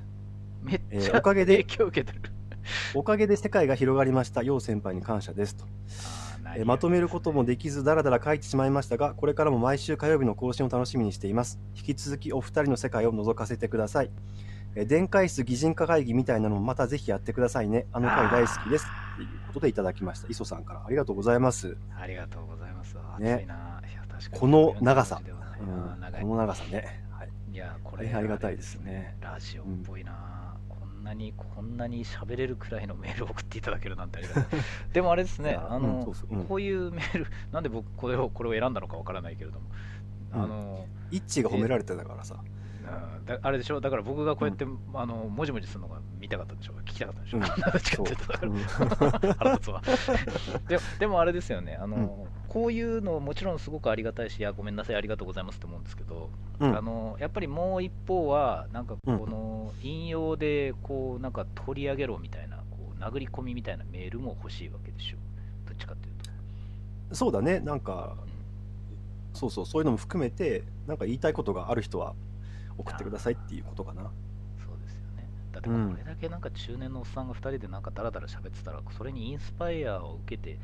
[0.61, 2.21] めっえちゃーおかげで影響受けてる。
[2.95, 4.43] おかげで世界が広がりました。
[4.43, 5.65] 楊先輩に感謝ですと。
[6.55, 11.59] えーまとめることもできず、だらだら書いてしまいましたが、これからも毎週火曜日の更新を楽しみにしています。
[11.75, 14.11] 引き続きお二人の世界を覗かせてください。
[14.75, 17.85] えー電解質擬人化会議みたいなのもまたぜひやってくださいね。
[17.91, 18.85] あの回大好きです。
[19.17, 20.27] ということでいただきました。
[20.29, 21.77] 磯さんからありがとうございます。
[21.99, 22.97] ありがとうございます。
[23.15, 23.47] 暑ね
[24.31, 25.21] この長さ
[25.59, 27.03] うんこの長さね。
[27.11, 27.29] はい。
[27.51, 30.42] いや、これ大変ありがたいですねラジオっぽいな、こん
[31.03, 34.45] なに、こんなに喋れるくらいのメールを送っていただけるなんてありがたい。
[34.93, 36.45] でもあれですね、あの、うん。
[36.45, 39.67] こういうメール、なんで僕これを、これを選んだのかわからないけれども、
[40.33, 40.43] うん。
[40.43, 42.37] あの、イッチが褒められてたからさ。
[42.45, 42.53] うん
[43.25, 47.41] だあれでしょ、だから僕がこうやって、あの、もじもじするのが見たかったでしょ、聞きたかったでしょ、う
[48.47, 48.63] うん。
[49.35, 49.81] 腹立つわ。
[50.67, 56.29] ででもあれですよねあの、こういうのもちろんすごくありがたいしいやごめんなさいありがとうございますって思うんですけど、
[56.59, 56.77] うん。
[56.77, 62.63] あのやっぱりもう一方はなんかこの引用でこうなんか取り上げろみたいなこ
[62.95, 65.17] う殴り込みみたいなメールも欲しいわけでしょ。
[65.67, 66.15] どっちかっていう
[67.09, 67.59] と、そうだね。
[67.59, 69.37] なんか、うん。
[69.37, 72.13] そうそう、そういうのも含めて、なんか言いたいことがある人は
[72.77, 74.03] 送ってくださいっていうことかな。
[74.03, 74.07] そ
[74.71, 75.27] うですよね。
[75.51, 75.89] だってうん。
[75.89, 80.59] これだけなんか中年のおっさんが2人でなんかダラダラ喋ってたらそれにインスパイアを受けて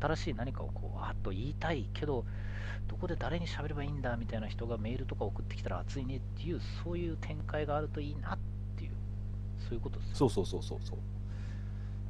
[0.00, 2.24] 新しい何かをこうあっと言いたいけど
[2.88, 8.38] どこで誰に喋ればいいんだみたいな人がメールとか送ってきたら熱いねっていうそういう展開があるといいなっ
[8.76, 8.92] ていう
[9.68, 10.98] そういうことですよそうそうそうそうそう。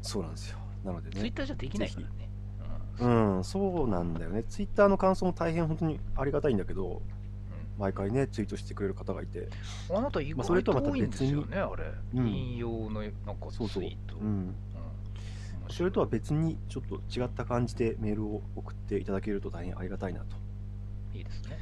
[0.01, 0.59] そうなんですよ。
[0.85, 1.17] なのでね。
[1.21, 2.13] ツイッターじゃできないからね
[3.01, 4.45] ううんん、そうなんだよね。
[4.45, 7.03] ツイッターの感想も大変本当にありがたいんだけど、
[7.79, 9.49] 毎回ね、ツイートしてくれる方がいて。
[9.93, 13.83] あなた意まあそれとはまた外と多いんですよね、あれ、うん引用のなんかツイそうそう。
[13.83, 14.27] ートうん。
[14.27, 14.55] うん
[15.71, 20.37] それとは別に、ちょっと違った感じでメールを送っていただけると大変ありがたいなと。
[21.15, 21.59] いいですね。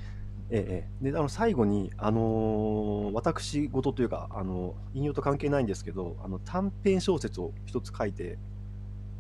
[0.49, 8.39] ええええ、であの最後に、あのー私事というか、あの引用と関係ないんですけど、あの短編小説を一つ書いて、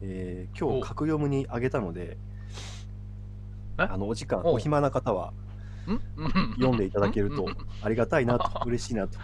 [0.02, 0.80] えー今お。
[0.80, 2.16] 日、格読むにあげたので、
[3.78, 3.82] え？
[3.82, 5.32] あのお時間、おお暇な方は
[5.88, 6.00] ん？
[6.56, 7.48] 読んでいただけると
[7.82, 9.18] ありがたいなと、嬉しいなと。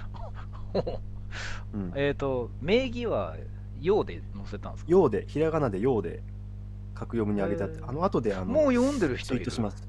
[1.72, 3.36] うん、えっ、と、名義は、
[3.82, 4.90] 用で載せたんですか？
[4.90, 6.22] ようで、ひらがなでようで、
[6.94, 9.86] 格読むにあげたって、あの後であのもう読んでる人ツイートします。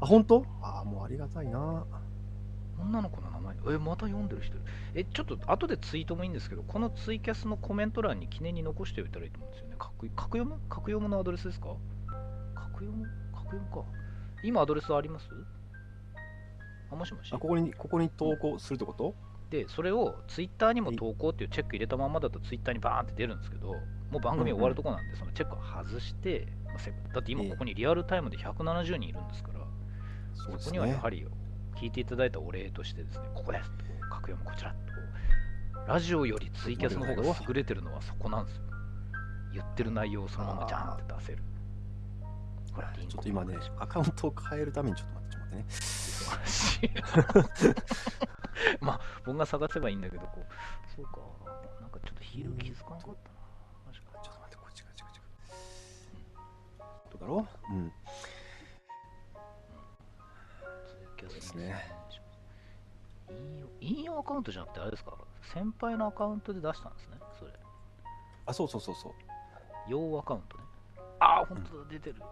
[0.00, 0.44] あ、本当？
[0.62, 1.84] あもうありがたいな。
[2.80, 3.56] 女の子の名前？
[3.74, 4.64] え、また読んでる人いる？
[4.94, 9.74] え、ちょっと後でツイートもいいんですけど、このツイキャスのコメント欄に記念に残しておいたらいいと思うんですよね。
[9.78, 10.60] 格格読む？
[10.68, 11.74] 格読むのアドレスですか？
[12.54, 13.04] 格読む？
[13.32, 13.82] 格読むか。
[14.44, 15.26] 今アドレスあります？
[16.92, 17.32] あ、もしもし？
[17.32, 19.14] あここに、ここに投稿するってこと？
[19.50, 23.74] で、それをツイッターにも投稿っていうチェック入れたままだとツイッターにバーンって出るんですけど、
[24.10, 29.60] もう番組終わるとこなんで、そのチェックを外して、まあせだって今ここにリアルタイムで170人いるんですから、
[30.34, 31.26] そそこにはやはり
[31.76, 33.76] 聞いていただいたお礼としてですね、ここですと、
[34.10, 34.76] 格読むこちらと、
[35.86, 38.62] ラジオよりツイキャスの方が優れてるのはそこなんですよ。
[39.54, 41.38] 言ってる内容をそのままジャーンって出せる。
[42.74, 47.74] ほら、ちょっと今ね、アカウントを変えるためにちょっと待って、ちょっと待ってね。
[48.80, 50.46] まあ、僕が探せばいいんだけど、こう、
[50.94, 51.20] そうか、
[51.80, 53.38] なんかちょっとヒール気づかなかったな。
[53.86, 55.22] マジかちょっと待って、こっちが違う違う。
[57.10, 57.92] どうだろううん。
[61.38, 61.84] ですね。
[63.80, 67.52] 引用アカウントじゃなくて、あれですか、先輩のアカウントで出したんですね、それ。
[68.46, 69.12] あ、そうそうそうそう。
[69.86, 70.64] 用アカウントね。
[71.20, 72.16] ああ、本当だ、出てる。
[72.20, 72.26] あ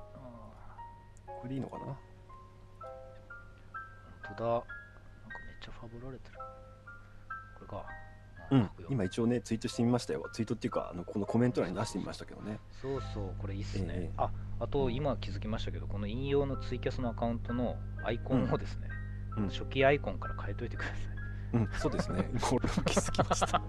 [1.27, 1.85] これでいいのかな？
[1.85, 1.97] ー本
[4.37, 4.86] 当だ。
[5.67, 6.39] ちゃファブられてる。
[7.59, 7.87] これか。
[8.49, 10.25] うん今一応ね、ツイートしてみましたよ。
[10.33, 12.61] ツイートっていうか、あのこのコメント欄に出してみましたけどね。
[12.81, 13.87] そうそう、これいいっすね。
[13.89, 18.89] ええあ、あと今気づきましたけど、この引用のツイキャスのアカウントのアイコンをですね、
[19.37, 20.99] うん初期アイコンから変えといてください。
[21.55, 22.31] うん、そうですね。
[22.41, 23.63] これも気づきました。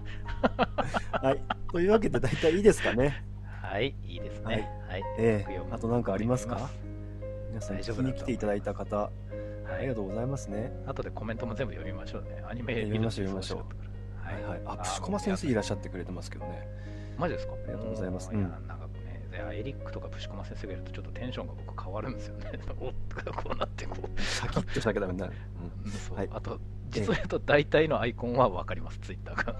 [1.20, 1.42] はい。
[1.72, 3.24] というわけで、大体いいですかね。
[3.60, 4.70] はい、いいですね。
[4.88, 5.02] はい。
[5.18, 6.70] え格読むえあと何かありますか？
[7.50, 9.10] 皆さん、聞き大丈夫だとに来ていただいた方、
[9.74, 9.94] ありが。
[9.94, 10.72] とうございますね。
[10.86, 12.42] 後でコメントも全部読みましょうね。
[12.48, 14.60] アニメ読みましょう読みましょうはいはい。
[14.66, 16.66] あ、ープシコマ先生いらっしゃってくれてますけどね。
[17.18, 17.54] マジですか？
[17.54, 22.50] ありがとうございますいやうんなんかね、エリックとかプシコマ先生がいるとちょっとテンションが僕変わるんですよね。
[22.80, 22.92] おっ
[23.24, 24.20] とこうなってこう。
[24.20, 25.32] シャキッとしなきゃダメになる。
[25.84, 26.60] うんそうはいあと、
[26.90, 29.58] 実を言うと大体のアイコンは分かります、ツイッターアカウン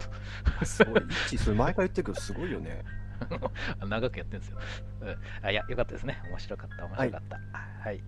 [0.61, 1.03] うん、すごい。
[1.39, 2.85] それ前から言ってるけど、すごいよね。
[3.81, 3.87] ト。
[3.87, 4.59] 長くやってるんですよ。
[5.03, 6.21] うん、あいや、よかったですね。
[6.29, 7.39] 面白かった、面白かった。
[7.83, 8.03] はい。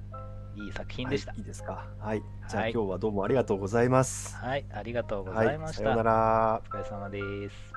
[0.57, 1.43] い、い作品でしたはい、い。
[1.43, 1.87] いですか？
[1.99, 2.23] はい。
[2.49, 4.37] じゃあ、はい今日はどうもありがとうございます。
[4.37, 5.47] はい、ありがとうごはい。
[5.47, 5.83] ざいました。
[5.83, 6.69] さようならお。
[6.69, 7.70] 疲れ様です。